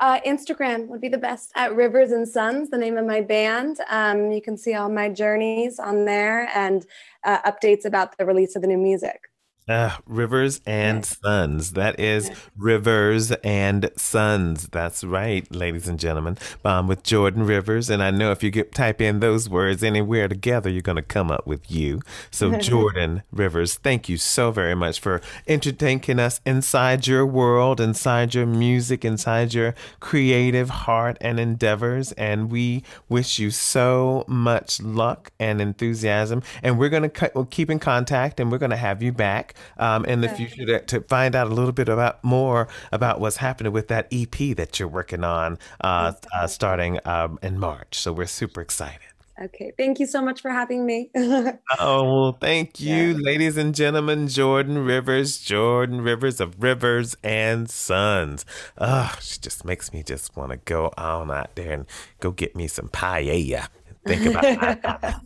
Uh, 0.00 0.18
Instagram 0.22 0.86
would 0.86 1.00
be 1.00 1.08
the 1.08 1.18
best 1.18 1.52
at 1.56 1.74
Rivers 1.76 2.10
and 2.10 2.26
Sons, 2.26 2.70
the 2.70 2.78
name 2.78 2.96
of 2.96 3.04
my 3.04 3.20
band. 3.20 3.76
Um, 3.90 4.32
you 4.32 4.40
can 4.40 4.56
see 4.56 4.72
all 4.72 4.88
my 4.88 5.10
journeys 5.10 5.78
on 5.78 6.06
there 6.06 6.48
and 6.54 6.86
uh, 7.24 7.42
updates 7.42 7.84
about 7.84 8.16
the 8.16 8.24
release 8.24 8.56
of 8.56 8.62
the 8.62 8.68
new 8.68 8.78
music. 8.78 9.29
Uh, 9.68 9.96
Rivers 10.06 10.60
and 10.66 11.04
Sons. 11.06 11.74
That 11.74 12.00
is 12.00 12.30
Rivers 12.56 13.30
and 13.44 13.88
Sons. 13.96 14.68
That's 14.68 15.04
right, 15.04 15.48
ladies 15.54 15.86
and 15.86 15.98
gentlemen. 15.98 16.38
Um, 16.64 16.88
with 16.88 17.04
Jordan 17.04 17.46
Rivers. 17.46 17.88
And 17.88 18.02
I 18.02 18.10
know 18.10 18.32
if 18.32 18.42
you 18.42 18.50
get, 18.50 18.74
type 18.74 19.00
in 19.00 19.20
those 19.20 19.48
words 19.48 19.84
anywhere 19.84 20.26
together, 20.26 20.68
you're 20.68 20.82
going 20.82 20.96
to 20.96 21.02
come 21.02 21.30
up 21.30 21.46
with 21.46 21.70
you. 21.70 22.00
So, 22.32 22.52
Jordan 22.58 23.22
Rivers, 23.30 23.76
thank 23.76 24.08
you 24.08 24.16
so 24.16 24.50
very 24.50 24.74
much 24.74 24.98
for 24.98 25.20
entertaining 25.46 26.18
us 26.18 26.40
inside 26.44 27.06
your 27.06 27.24
world, 27.24 27.80
inside 27.80 28.34
your 28.34 28.46
music, 28.46 29.04
inside 29.04 29.54
your 29.54 29.74
creative 30.00 30.70
heart 30.70 31.16
and 31.20 31.38
endeavors. 31.38 32.10
And 32.12 32.50
we 32.50 32.82
wish 33.08 33.38
you 33.38 33.52
so 33.52 34.24
much 34.26 34.80
luck 34.82 35.30
and 35.38 35.60
enthusiasm. 35.60 36.42
And 36.62 36.78
we're 36.78 36.88
going 36.88 37.08
to 37.08 37.30
we'll 37.34 37.44
keep 37.44 37.70
in 37.70 37.78
contact 37.78 38.40
and 38.40 38.50
we're 38.50 38.58
going 38.58 38.70
to 38.70 38.76
have 38.76 39.00
you 39.02 39.12
back 39.12 39.49
um, 39.78 40.04
in 40.04 40.20
the 40.20 40.28
future 40.28 40.66
to, 40.66 40.80
to 40.80 41.00
find 41.02 41.34
out 41.34 41.46
a 41.46 41.54
little 41.54 41.72
bit 41.72 41.88
about 41.88 42.22
more 42.24 42.68
about 42.92 43.20
what's 43.20 43.36
happening 43.36 43.72
with 43.72 43.88
that 43.88 44.08
EP 44.12 44.56
that 44.56 44.78
you're 44.78 44.88
working 44.88 45.24
on 45.24 45.58
uh, 45.82 46.12
uh, 46.34 46.46
starting 46.46 46.98
um, 47.04 47.38
in 47.42 47.58
March. 47.58 47.98
So 47.98 48.12
we're 48.12 48.26
super 48.26 48.60
excited. 48.60 49.00
Okay. 49.42 49.72
Thank 49.76 49.98
you 49.98 50.06
so 50.06 50.20
much 50.20 50.42
for 50.42 50.50
having 50.50 50.84
me. 50.84 51.10
Oh, 51.78 52.04
well, 52.04 52.38
thank 52.38 52.80
you, 52.80 53.14
ladies 53.14 53.56
and 53.56 53.74
gentlemen. 53.74 54.28
Jordan 54.28 54.84
Rivers, 54.84 55.38
Jordan 55.38 56.02
Rivers 56.02 56.40
of 56.40 56.62
Rivers 56.62 57.16
and 57.22 57.70
Sons. 57.70 58.44
Oh, 58.76 59.16
she 59.20 59.38
just 59.38 59.64
makes 59.64 59.92
me 59.92 60.02
just 60.02 60.36
want 60.36 60.50
to 60.50 60.58
go 60.58 60.92
on 60.98 61.30
out 61.30 61.54
there 61.54 61.72
and 61.72 61.86
go 62.18 62.32
get 62.32 62.54
me 62.54 62.66
some 62.66 62.88
paella. 62.88 63.68
Think 64.04 64.26
about 64.26 64.42
that. 64.42 65.20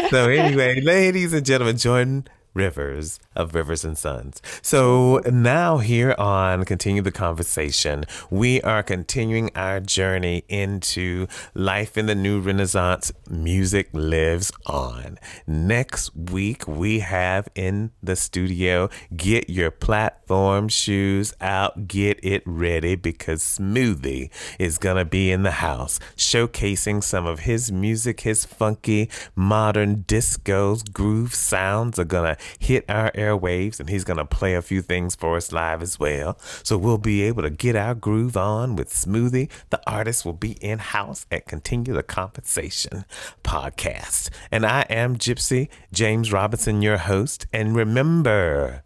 so, 0.10 0.28
anyway, 0.28 0.80
ladies 0.80 1.32
and 1.32 1.44
gentlemen, 1.44 1.76
Jordan 1.76 2.28
Rivers 2.58 3.20
of 3.36 3.54
Rivers 3.54 3.84
and 3.84 3.96
Sons. 3.96 4.42
So 4.62 5.20
now 5.30 5.78
here 5.78 6.16
on 6.18 6.64
Continue 6.64 7.02
the 7.02 7.12
Conversation, 7.12 8.04
we 8.30 8.60
are 8.62 8.82
continuing 8.82 9.52
our 9.54 9.78
journey 9.78 10.42
into 10.48 11.28
life 11.54 11.96
in 11.96 12.06
the 12.06 12.16
new 12.16 12.40
Renaissance. 12.40 13.12
Music 13.30 13.88
lives 13.92 14.50
on. 14.66 15.20
Next 15.46 16.10
week, 16.16 16.66
we 16.66 16.98
have 16.98 17.48
in 17.54 17.92
the 18.02 18.16
studio, 18.16 18.90
get 19.16 19.48
your 19.48 19.70
platform 19.70 20.68
shoes 20.68 21.32
out, 21.40 21.86
get 21.86 22.18
it 22.24 22.42
ready 22.44 22.96
because 22.96 23.40
Smoothie 23.40 24.30
is 24.58 24.78
going 24.78 24.96
to 24.96 25.04
be 25.04 25.30
in 25.30 25.44
the 25.44 25.52
house 25.52 26.00
showcasing 26.16 27.04
some 27.04 27.24
of 27.24 27.40
his 27.40 27.70
music, 27.70 28.22
his 28.22 28.44
funky 28.44 29.08
modern 29.36 30.02
discos, 30.08 30.92
groove 30.92 31.34
sounds 31.34 32.00
are 32.00 32.04
going 32.04 32.34
to 32.34 32.47
hit 32.58 32.84
our 32.88 33.10
airwaves 33.12 33.80
and 33.80 33.88
he's 33.88 34.04
going 34.04 34.18
to 34.18 34.24
play 34.24 34.54
a 34.54 34.62
few 34.62 34.82
things 34.82 35.14
for 35.14 35.36
us 35.36 35.52
live 35.52 35.82
as 35.82 35.98
well. 35.98 36.38
So 36.62 36.76
we'll 36.78 36.98
be 36.98 37.22
able 37.22 37.42
to 37.42 37.50
get 37.50 37.76
our 37.76 37.94
groove 37.94 38.36
on 38.36 38.76
with 38.76 38.90
Smoothie. 38.90 39.50
The 39.70 39.80
artist 39.86 40.24
will 40.24 40.32
be 40.32 40.52
in 40.52 40.78
house 40.78 41.26
at 41.30 41.46
Continue 41.46 41.94
the 41.94 42.02
Conversation 42.02 43.04
podcast. 43.42 44.30
And 44.50 44.64
I 44.64 44.82
am 44.82 45.16
Gypsy 45.16 45.68
James 45.92 46.32
Robinson, 46.32 46.82
your 46.82 46.98
host. 46.98 47.46
And 47.52 47.74
remember, 47.74 48.82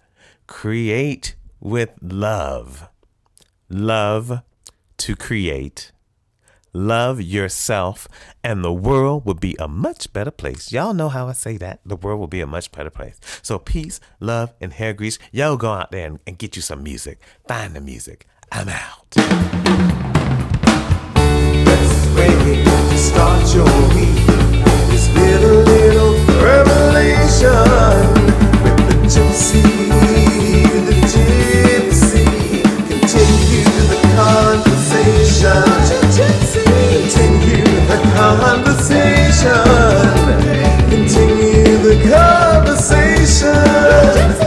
create 0.47 1.37
with 1.61 1.91
love. 2.01 2.89
Love 3.69 4.43
to 4.99 5.17
create 5.17 5.93
love 6.73 7.21
yourself, 7.21 8.09
and 8.43 8.65
the 8.65 8.73
world 8.73 9.25
will 9.27 9.35
be 9.35 9.57
a 9.59 9.69
much 9.69 10.13
better 10.13 10.31
place. 10.31 10.73
Y'all 10.73 10.95
know 10.95 11.09
how 11.09 11.29
I 11.29 11.33
say 11.33 11.57
that. 11.59 11.81
The 11.85 11.97
world 11.97 12.21
will 12.21 12.27
be 12.27 12.41
a 12.41 12.47
much 12.47 12.73
better 12.73 12.91
place. 12.91 13.21
So, 13.43 13.59
peace, 13.59 14.01
love, 14.21 14.53
and 14.61 14.73
hair 14.73 14.93
grease. 14.93 15.19
Y'all 15.31 15.57
go 15.57 15.73
out 15.73 15.91
there 15.91 16.07
and, 16.07 16.19
and 16.27 16.39
get 16.39 16.57
you 16.57 16.63
some 16.63 16.83
music. 16.83 17.21
Find 17.47 17.75
the 17.75 17.81
music. 17.81 18.27
I'm 18.51 18.69
out. 18.69 19.11
Best 21.65 22.17
way 22.17 22.65
to 22.65 22.99
start 22.99 23.55
your 23.55 23.65
week 23.95 24.29
is 24.93 25.09
with 25.15 25.43
a 25.43 25.55
little 25.65 26.15
revelation 26.43 27.51
with 28.63 28.79
the 28.89 28.95
gypsy, 29.09 29.63
conversation. 38.15 39.51
Continue 40.91 41.79
the 41.79 42.11
conversation. 42.11 44.42